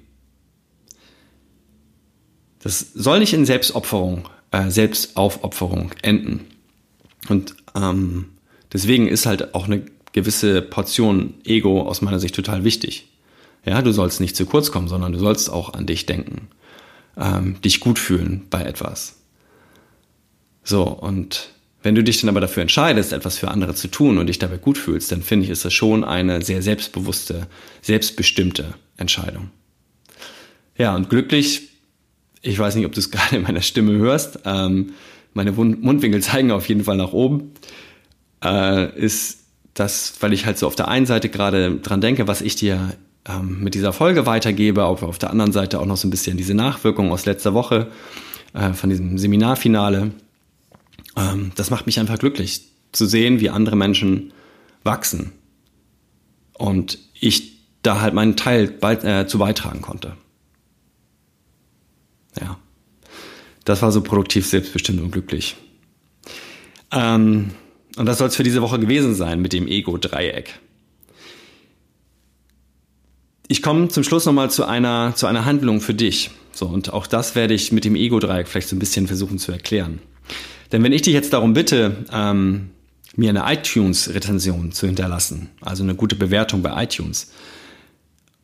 Das 2.60 2.92
soll 2.94 3.18
nicht 3.18 3.34
in 3.34 3.44
Selbstopferung, 3.44 4.28
äh, 4.50 4.70
Selbstaufopferung 4.70 5.92
enden. 6.02 6.46
Und 7.28 7.56
ähm, 7.74 8.30
deswegen 8.72 9.08
ist 9.08 9.26
halt 9.26 9.54
auch 9.54 9.66
eine 9.66 9.84
gewisse 10.12 10.62
Portion 10.62 11.34
Ego 11.44 11.82
aus 11.82 12.00
meiner 12.00 12.20
Sicht 12.20 12.34
total 12.34 12.64
wichtig. 12.64 13.08
Ja, 13.66 13.82
du 13.82 13.92
sollst 13.92 14.20
nicht 14.20 14.36
zu 14.36 14.46
kurz 14.46 14.70
kommen, 14.70 14.88
sondern 14.88 15.12
du 15.12 15.18
sollst 15.18 15.50
auch 15.50 15.72
an 15.74 15.86
dich 15.86 16.06
denken, 16.06 16.48
ähm, 17.16 17.60
dich 17.62 17.80
gut 17.80 17.98
fühlen 17.98 18.46
bei 18.50 18.62
etwas. 18.62 19.16
So, 20.62 20.84
und 20.84 21.53
Wenn 21.84 21.94
du 21.94 22.02
dich 22.02 22.18
dann 22.18 22.30
aber 22.30 22.40
dafür 22.40 22.62
entscheidest, 22.62 23.12
etwas 23.12 23.36
für 23.36 23.48
andere 23.48 23.74
zu 23.74 23.88
tun 23.88 24.16
und 24.16 24.26
dich 24.28 24.38
dabei 24.38 24.56
gut 24.56 24.78
fühlst, 24.78 25.12
dann 25.12 25.20
finde 25.20 25.44
ich, 25.44 25.50
ist 25.50 25.66
das 25.66 25.74
schon 25.74 26.02
eine 26.02 26.40
sehr 26.40 26.62
selbstbewusste, 26.62 27.46
selbstbestimmte 27.82 28.72
Entscheidung. 28.96 29.50
Ja, 30.78 30.96
und 30.96 31.10
glücklich, 31.10 31.68
ich 32.40 32.58
weiß 32.58 32.74
nicht, 32.76 32.86
ob 32.86 32.92
du 32.92 33.00
es 33.00 33.10
gerade 33.12 33.36
in 33.36 33.42
meiner 33.42 33.60
Stimme 33.60 33.98
hörst, 33.98 34.38
ähm, 34.46 34.94
meine 35.34 35.52
Mundwinkel 35.52 36.22
zeigen 36.22 36.52
auf 36.52 36.70
jeden 36.70 36.84
Fall 36.84 36.96
nach 36.96 37.12
oben, 37.12 37.52
äh, 38.42 38.98
ist 38.98 39.40
das, 39.74 40.14
weil 40.20 40.32
ich 40.32 40.46
halt 40.46 40.56
so 40.56 40.66
auf 40.66 40.76
der 40.76 40.88
einen 40.88 41.04
Seite 41.04 41.28
gerade 41.28 41.76
dran 41.80 42.00
denke, 42.00 42.26
was 42.26 42.40
ich 42.40 42.56
dir 42.56 42.94
ähm, 43.28 43.62
mit 43.62 43.74
dieser 43.74 43.92
Folge 43.92 44.24
weitergebe, 44.24 44.84
aber 44.84 45.06
auf 45.06 45.18
der 45.18 45.28
anderen 45.28 45.52
Seite 45.52 45.80
auch 45.80 45.86
noch 45.86 45.98
so 45.98 46.08
ein 46.08 46.10
bisschen 46.10 46.38
diese 46.38 46.54
Nachwirkung 46.54 47.12
aus 47.12 47.26
letzter 47.26 47.52
Woche 47.52 47.88
äh, 48.54 48.72
von 48.72 48.88
diesem 48.88 49.18
Seminarfinale 49.18 50.12
ähm, 51.16 51.52
das 51.54 51.70
macht 51.70 51.86
mich 51.86 52.00
einfach 52.00 52.18
glücklich, 52.18 52.68
zu 52.92 53.06
sehen, 53.06 53.40
wie 53.40 53.50
andere 53.50 53.76
Menschen 53.76 54.32
wachsen. 54.82 55.32
Und 56.52 56.98
ich 57.18 57.54
da 57.82 58.00
halt 58.00 58.14
meinen 58.14 58.36
Teil 58.36 58.68
bei, 58.68 58.94
äh, 58.94 59.26
zu 59.26 59.38
beitragen 59.38 59.82
konnte. 59.82 60.16
Ja. 62.40 62.58
Das 63.64 63.82
war 63.82 63.92
so 63.92 64.02
produktiv, 64.02 64.46
selbstbestimmt 64.46 65.00
und 65.00 65.10
glücklich. 65.10 65.56
Ähm, 66.90 67.50
und 67.96 68.06
das 68.06 68.18
soll 68.18 68.28
es 68.28 68.36
für 68.36 68.42
diese 68.42 68.62
Woche 68.62 68.78
gewesen 68.78 69.14
sein 69.14 69.40
mit 69.40 69.52
dem 69.52 69.68
Ego-Dreieck. 69.68 70.58
Ich 73.46 73.62
komme 73.62 73.88
zum 73.88 74.04
Schluss 74.04 74.24
nochmal 74.24 74.50
zu 74.50 74.64
einer, 74.64 75.14
zu 75.14 75.26
einer 75.26 75.44
Handlung 75.44 75.80
für 75.80 75.94
dich. 75.94 76.30
So, 76.52 76.66
und 76.66 76.92
auch 76.92 77.06
das 77.06 77.34
werde 77.34 77.54
ich 77.54 77.72
mit 77.72 77.84
dem 77.84 77.94
Ego-Dreieck 77.94 78.48
vielleicht 78.48 78.68
so 78.68 78.76
ein 78.76 78.78
bisschen 78.78 79.06
versuchen 79.06 79.38
zu 79.38 79.52
erklären. 79.52 80.00
Denn 80.74 80.82
wenn 80.82 80.92
ich 80.92 81.02
dich 81.02 81.14
jetzt 81.14 81.32
darum 81.32 81.52
bitte, 81.52 81.98
ähm, 82.12 82.70
mir 83.14 83.30
eine 83.30 83.44
iTunes-Rezension 83.46 84.72
zu 84.72 84.86
hinterlassen, 84.86 85.50
also 85.60 85.84
eine 85.84 85.94
gute 85.94 86.16
Bewertung 86.16 86.62
bei 86.62 86.82
iTunes, 86.82 87.30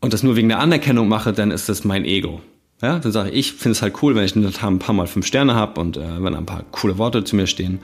und 0.01 0.13
das 0.13 0.23
nur 0.23 0.37
wegen 0.37 0.49
der 0.49 0.61
Anerkennung 0.61 1.09
mache, 1.09 1.33
dann 1.33 1.51
ist 1.51 1.69
das 1.69 1.83
mein 1.83 2.05
Ego. 2.05 2.41
Ja, 2.81 3.01
dann 3.01 3.11
sage 3.11 3.31
ich, 3.31 3.37
ich 3.37 3.53
finde 3.55 3.73
es 3.73 3.83
halt 3.83 4.01
cool, 4.01 4.15
wenn 4.15 4.25
ich 4.25 4.37
ein 4.37 4.79
paar 4.79 4.95
Mal 4.95 5.09
fünf 5.09 5.27
Sterne 5.27 5.57
habe 5.57 5.81
und 5.81 5.97
äh, 5.97 6.23
wenn 6.23 6.37
ein 6.37 6.47
paar 6.47 6.63
coole 6.71 6.99
Worte 6.99 7.25
zu 7.25 7.35
mir 7.35 7.49
stehen. 7.49 7.81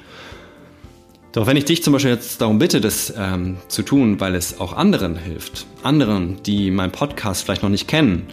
Doch 1.33 1.49
wenn 1.49 1.57
ich 1.57 1.65
dich 1.65 1.83
zum 1.83 1.95
Beispiel 1.95 2.13
jetzt 2.13 2.41
darum 2.41 2.61
bitte, 2.61 2.81
das 2.81 3.13
ähm, 3.19 3.57
zu 3.67 3.83
tun, 3.83 4.21
weil 4.21 4.37
es 4.37 4.61
auch 4.61 4.75
anderen 4.75 5.17
hilft, 5.17 5.67
anderen, 5.83 6.41
die 6.45 6.71
meinen 6.71 6.93
Podcast 6.93 7.43
vielleicht 7.43 7.65
noch 7.65 7.71
nicht 7.71 7.89
kennen, 7.89 8.29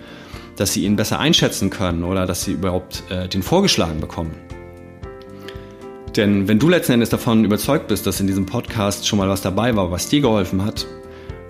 dass 0.57 0.73
sie 0.73 0.85
ihn 0.85 0.95
besser 0.95 1.19
einschätzen 1.19 1.71
können 1.71 2.03
oder 2.03 2.27
dass 2.27 2.43
sie 2.43 2.51
überhaupt 2.51 3.01
äh, 3.09 3.27
den 3.27 3.41
vorgeschlagen 3.41 3.99
bekommen, 3.99 4.35
denn 6.15 6.47
wenn 6.47 6.59
du 6.59 6.69
letzten 6.69 6.93
Endes 6.93 7.09
davon 7.09 7.43
überzeugt 7.43 7.87
bist, 7.87 8.05
dass 8.05 8.19
in 8.19 8.27
diesem 8.27 8.45
Podcast 8.45 9.07
schon 9.07 9.19
mal 9.19 9.29
was 9.29 9.41
dabei 9.41 9.75
war, 9.75 9.91
was 9.91 10.09
dir 10.09 10.21
geholfen 10.21 10.63
hat, 10.63 10.85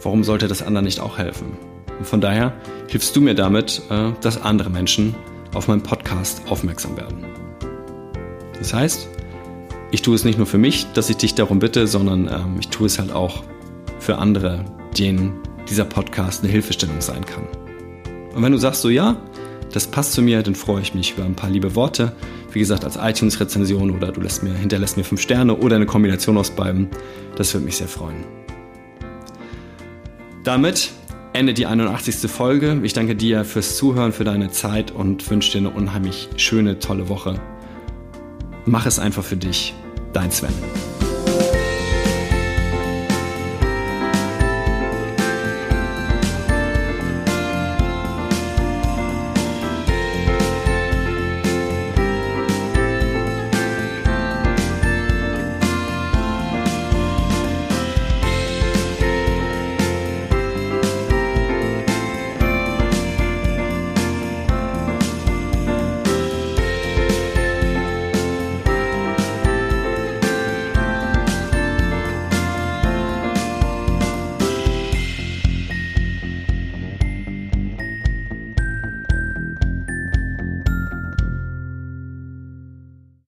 warum 0.02 0.24
sollte 0.24 0.48
das 0.48 0.62
anderen 0.62 0.86
nicht 0.86 1.00
auch 1.00 1.18
helfen? 1.18 1.58
Und 2.00 2.08
von 2.08 2.22
daher 2.22 2.54
hilfst 2.88 3.16
du 3.16 3.22
mir 3.22 3.36
damit, 3.36 3.82
äh, 3.90 4.12
dass 4.22 4.42
andere 4.42 4.70
Menschen 4.70 5.16
auf 5.54 5.68
meinen 5.68 5.84
Podcast 5.84 6.42
aufmerksam 6.50 6.98
werden. 6.98 7.26
Das 8.58 8.74
heißt, 8.74 9.08
ich 9.92 10.02
tue 10.02 10.16
es 10.16 10.24
nicht 10.24 10.38
nur 10.38 10.48
für 10.48 10.58
mich, 10.58 10.88
dass 10.94 11.10
ich 11.10 11.18
dich 11.18 11.36
darum 11.36 11.60
bitte, 11.60 11.86
sondern 11.86 12.28
ähm, 12.28 12.56
ich 12.60 12.70
tue 12.70 12.88
es 12.88 12.98
halt 12.98 13.12
auch 13.12 13.44
für 14.00 14.18
andere, 14.18 14.66
denen 14.98 15.34
dieser 15.70 15.86
Podcast 15.86 16.44
eine 16.44 16.52
Hilfestellung 16.52 17.00
sein 17.00 17.26
kann. 17.26 17.48
Und 18.34 18.42
wenn 18.42 18.52
du 18.52 18.58
sagst 18.58 18.82
so, 18.82 18.90
ja, 18.90 19.18
das 19.74 19.88
passt 19.88 20.14
zu 20.14 20.22
mir, 20.22 20.42
dann 20.44 20.56
freue 20.56 20.82
ich 20.82 20.94
mich 20.94 21.14
über 21.18 21.26
ein 21.26 21.36
paar 21.36 21.50
liebe 21.50 21.76
Worte 21.76 22.14
wie 22.54 22.60
gesagt, 22.60 22.86
als 22.86 22.98
iTunes-Rezension 22.98 23.92
oder 23.92 24.12
du 24.12 24.22
lässt 24.22 24.44
mir, 24.44 24.54
hinterlässt 24.54 24.98
mir 24.98 25.04
fünf 25.04 25.22
Sterne 25.22 25.56
oder 25.56 25.76
eine 25.76 25.86
Kombination 25.86 26.38
aus 26.38 26.52
beiden. 26.52 26.90
Das 27.36 27.54
würde 27.54 27.66
mich 27.66 27.78
sehr 27.78 27.88
freuen. 27.88 28.24
Damit 30.44 30.92
endet 31.34 31.58
die 31.58 31.66
81. 31.66 32.30
Folge. 32.30 32.80
Ich 32.84 32.94
danke 32.94 33.16
dir 33.16 33.44
fürs 33.46 33.78
Zuhören, 33.78 34.12
für 34.12 34.24
deine 34.24 34.52
Zeit 34.52 34.92
und 34.92 35.30
wünsche 35.30 35.54
dir 35.54 35.60
eine 35.60 35.70
unheimlich 35.72 36.30
schöne, 36.38 36.80
tolle 36.80 37.10
Woche. 37.10 37.40
Mach 38.66 38.86
es 38.86 39.00
einfach 39.00 39.24
für 39.24 39.38
dich. 39.38 39.74
Dein 40.14 40.32
Sven. 40.32 40.54